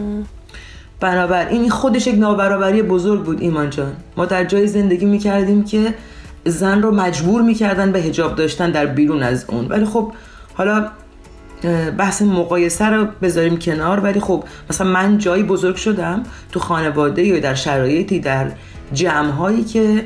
بنابراین 1.00 1.60
این 1.60 1.70
خودش 1.70 2.06
یک 2.06 2.18
نابرابری 2.18 2.82
بزرگ 2.82 3.22
بود 3.22 3.40
ایمان 3.40 3.70
جان. 3.70 3.92
ما 4.16 4.24
در 4.24 4.44
جای 4.44 4.66
زندگی 4.66 5.04
می‌کردیم 5.04 5.64
که 5.64 5.94
زن 6.46 6.82
رو 6.82 6.90
مجبور 6.90 7.42
می‌کردن 7.42 7.92
به 7.92 7.98
هجاب 8.00 8.34
داشتن 8.34 8.70
در 8.70 8.86
بیرون 8.86 9.22
از 9.22 9.44
اون. 9.48 9.66
ولی 9.68 9.84
خب 9.84 10.12
حالا 10.54 10.86
بحث 11.98 12.22
مقایسه 12.22 12.86
رو 12.86 13.06
بذاریم 13.22 13.56
کنار. 13.58 14.00
ولی 14.00 14.20
خب 14.20 14.44
مثلا 14.70 14.86
من 14.86 15.18
جایی 15.18 15.42
بزرگ 15.42 15.76
شدم 15.76 16.22
تو 16.52 16.60
خانواده 16.60 17.22
یا 17.22 17.40
در 17.40 17.54
شرایطی 17.54 18.20
در 18.20 18.46
جمعهایی 18.92 19.64
که 19.64 20.04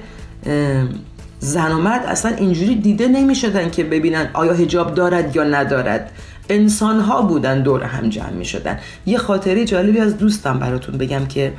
زن 1.38 1.72
و 1.72 1.78
مرد 1.78 2.06
اصلا 2.06 2.36
اینجوری 2.36 2.74
دیده 2.74 3.08
نمی 3.08 3.34
شدن 3.34 3.70
که 3.70 3.84
ببینن 3.84 4.30
آیا 4.32 4.52
هجاب 4.52 4.94
دارد 4.94 5.36
یا 5.36 5.44
ندارد. 5.44 6.10
انسان 6.48 7.00
ها 7.00 7.22
بودن 7.22 7.62
دور 7.62 7.82
هم 7.82 8.08
جمع 8.08 8.30
می 8.30 8.44
شدن 8.44 8.78
یه 9.06 9.18
خاطره 9.18 9.64
جالبی 9.64 9.98
از 9.98 10.18
دوستم 10.18 10.58
براتون 10.58 10.98
بگم 10.98 11.26
که 11.26 11.52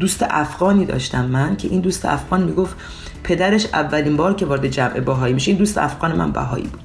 دوست 0.00 0.26
افغانی 0.30 0.84
داشتم 0.84 1.24
من 1.24 1.56
که 1.56 1.68
این 1.68 1.80
دوست 1.80 2.04
افغان 2.04 2.42
می‌گفت 2.42 2.76
پدرش 3.24 3.66
اولین 3.72 4.16
بار 4.16 4.34
که 4.34 4.46
وارد 4.46 4.66
جمع 4.66 5.00
باهایی 5.00 5.34
میشه 5.34 5.50
این 5.50 5.58
دوست 5.58 5.78
افغان 5.78 6.16
من 6.16 6.32
بهایی 6.32 6.66
بود. 6.66 6.80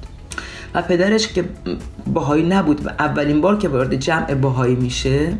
و 0.74 0.82
پدرش 0.82 1.28
که 1.28 1.44
باهایی 2.06 2.46
نبود 2.46 2.86
و 2.86 2.90
اولین 2.98 3.40
بار 3.40 3.58
که 3.58 3.68
وارد 3.68 3.94
جمع 3.94 4.34
باهایی 4.34 4.74
میشه 4.74 5.32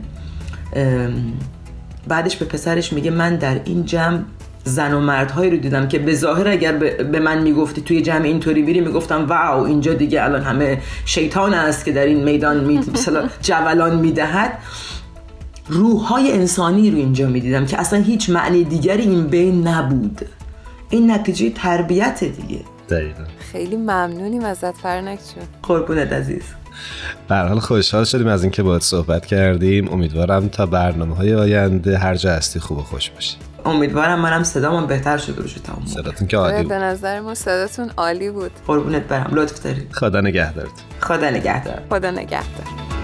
بعدش 2.08 2.36
به 2.36 2.44
پسرش 2.44 2.92
میگه 2.92 3.10
من 3.10 3.36
در 3.36 3.60
این 3.64 3.84
جمع 3.84 4.18
زن 4.64 4.94
و 4.94 5.00
مردهایی 5.00 5.50
رو 5.50 5.56
دیدم 5.56 5.88
که 5.88 5.98
به 5.98 6.14
ظاهر 6.14 6.48
اگر 6.48 6.72
به 7.12 7.20
من 7.20 7.42
می‌گفتی 7.42 7.80
توی 7.80 8.02
جمع 8.02 8.24
اینطوری 8.24 8.62
میری 8.62 8.80
می‌گفتم 8.80 9.26
واو 9.26 9.64
اینجا 9.64 9.94
دیگه 9.94 10.24
الان 10.24 10.42
همه 10.42 10.82
شیطان 11.04 11.54
است 11.54 11.84
که 11.84 11.92
در 11.92 12.06
این 12.06 12.24
میدان 12.24 12.64
می 12.64 12.80
جولان 13.42 13.96
می‌دهد. 13.96 14.58
روح 15.68 16.00
های 16.00 16.32
انسانی 16.32 16.90
رو 16.90 16.96
اینجا 16.96 17.28
می‌دیدم 17.28 17.66
که 17.66 17.80
اصلا 17.80 18.02
هیچ 18.02 18.30
معنی 18.30 18.64
دیگری 18.64 19.02
این 19.02 19.26
بین 19.26 19.68
نبود. 19.68 20.28
این 20.90 21.10
نتیجه 21.10 21.50
تربیت 21.50 22.24
دیگه. 22.24 22.60
دقیقا. 22.90 23.24
خیلی 23.52 23.76
ممنونیم 23.76 24.44
ازت 24.44 24.76
فرنک 24.76 25.18
جون. 25.18 25.44
قربونت 25.62 26.12
عزیز. 26.12 26.42
حال 27.28 27.58
خوشحال 27.58 28.04
شدیم 28.04 28.26
از 28.26 28.42
اینکه 28.42 28.62
باید 28.62 28.82
صحبت 28.82 29.26
کردیم. 29.26 29.92
امیدوارم 29.92 30.48
تا 30.48 30.66
برنامه 30.66 31.16
های 31.16 31.34
آینده 31.34 31.98
هر 31.98 32.14
جا 32.14 32.32
هستی 32.32 32.60
خوب 32.60 32.78
و 32.78 32.82
خوش 32.82 33.10
باشی. 33.10 33.36
امیدوارم 33.64 34.20
منم 34.20 34.42
صدامون 34.42 34.86
بهتر 34.86 35.18
شده 35.18 35.42
باشه 35.42 35.60
تمام 35.60 35.86
صداتون 35.86 36.28
که 36.28 36.36
عالی 36.36 36.62
بود. 36.62 36.68
به 36.68 36.78
نظر 36.78 37.20
ما 37.20 37.34
صداتون 37.34 37.90
عالی 37.96 38.30
بود. 38.30 38.50
قربونت 38.66 39.02
برم. 39.02 39.30
لطف 39.34 39.62
دارید. 39.62 39.92
خدا 39.92 40.20
نگهدارت 40.20 40.70
خدا 41.00 41.30
نگهدار. 41.30 41.82
خدا 41.90 42.10
نگهدار. 42.10 42.97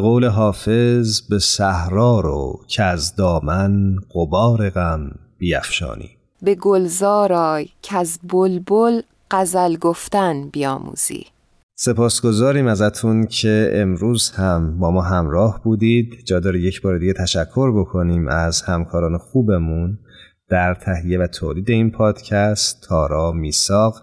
به 0.00 0.04
قول 0.04 0.24
حافظ 0.24 1.20
به 1.20 1.38
صحرا 1.38 2.20
رو 2.20 2.60
که 2.68 2.82
از 2.82 3.16
دامن 3.16 3.96
قبار 4.14 4.70
غم 4.70 5.10
بیافشانی 5.38 6.10
به 6.42 6.54
گلزار 6.54 7.32
آی 7.32 7.68
که 7.82 7.96
از 7.96 8.18
بلبل 8.28 9.00
غزل 9.30 9.76
گفتن 9.76 10.48
بیاموزی. 10.48 11.26
سپاسگزاریم 11.74 12.66
ازتون 12.66 13.26
که 13.26 13.70
امروز 13.74 14.30
هم 14.30 14.78
با 14.78 14.90
ما 14.90 15.02
همراه 15.02 15.60
بودید. 15.64 16.24
جا 16.24 16.40
داره 16.40 16.60
یک 16.60 16.82
بار 16.82 16.98
دیگه 16.98 17.12
تشکر 17.12 17.80
بکنیم 17.80 18.28
از 18.28 18.62
همکاران 18.62 19.18
خوبمون 19.18 19.98
در 20.48 20.74
تهیه 20.74 21.18
و 21.18 21.26
تولید 21.26 21.70
این 21.70 21.90
پادکست 21.90 22.86
تارا 22.88 23.32
میساق 23.32 24.02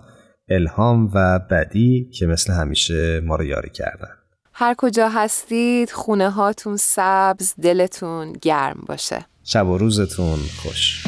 الهام 0.49 1.11
و 1.13 1.39
بدی 1.39 2.09
که 2.13 2.25
مثل 2.25 2.53
همیشه 2.53 3.21
ما 3.25 3.35
رو 3.35 3.43
یاری 3.43 3.69
کردن. 3.69 4.16
هر 4.59 4.75
کجا 4.77 5.09
هستید 5.09 5.91
خونه 5.91 6.29
هاتون 6.29 6.77
سبز 6.77 7.53
دلتون 7.61 8.33
گرم 8.33 8.83
باشه. 8.87 9.25
شب 9.43 9.67
و 9.67 9.77
روزتون 9.77 10.39
خوش. 10.61 11.03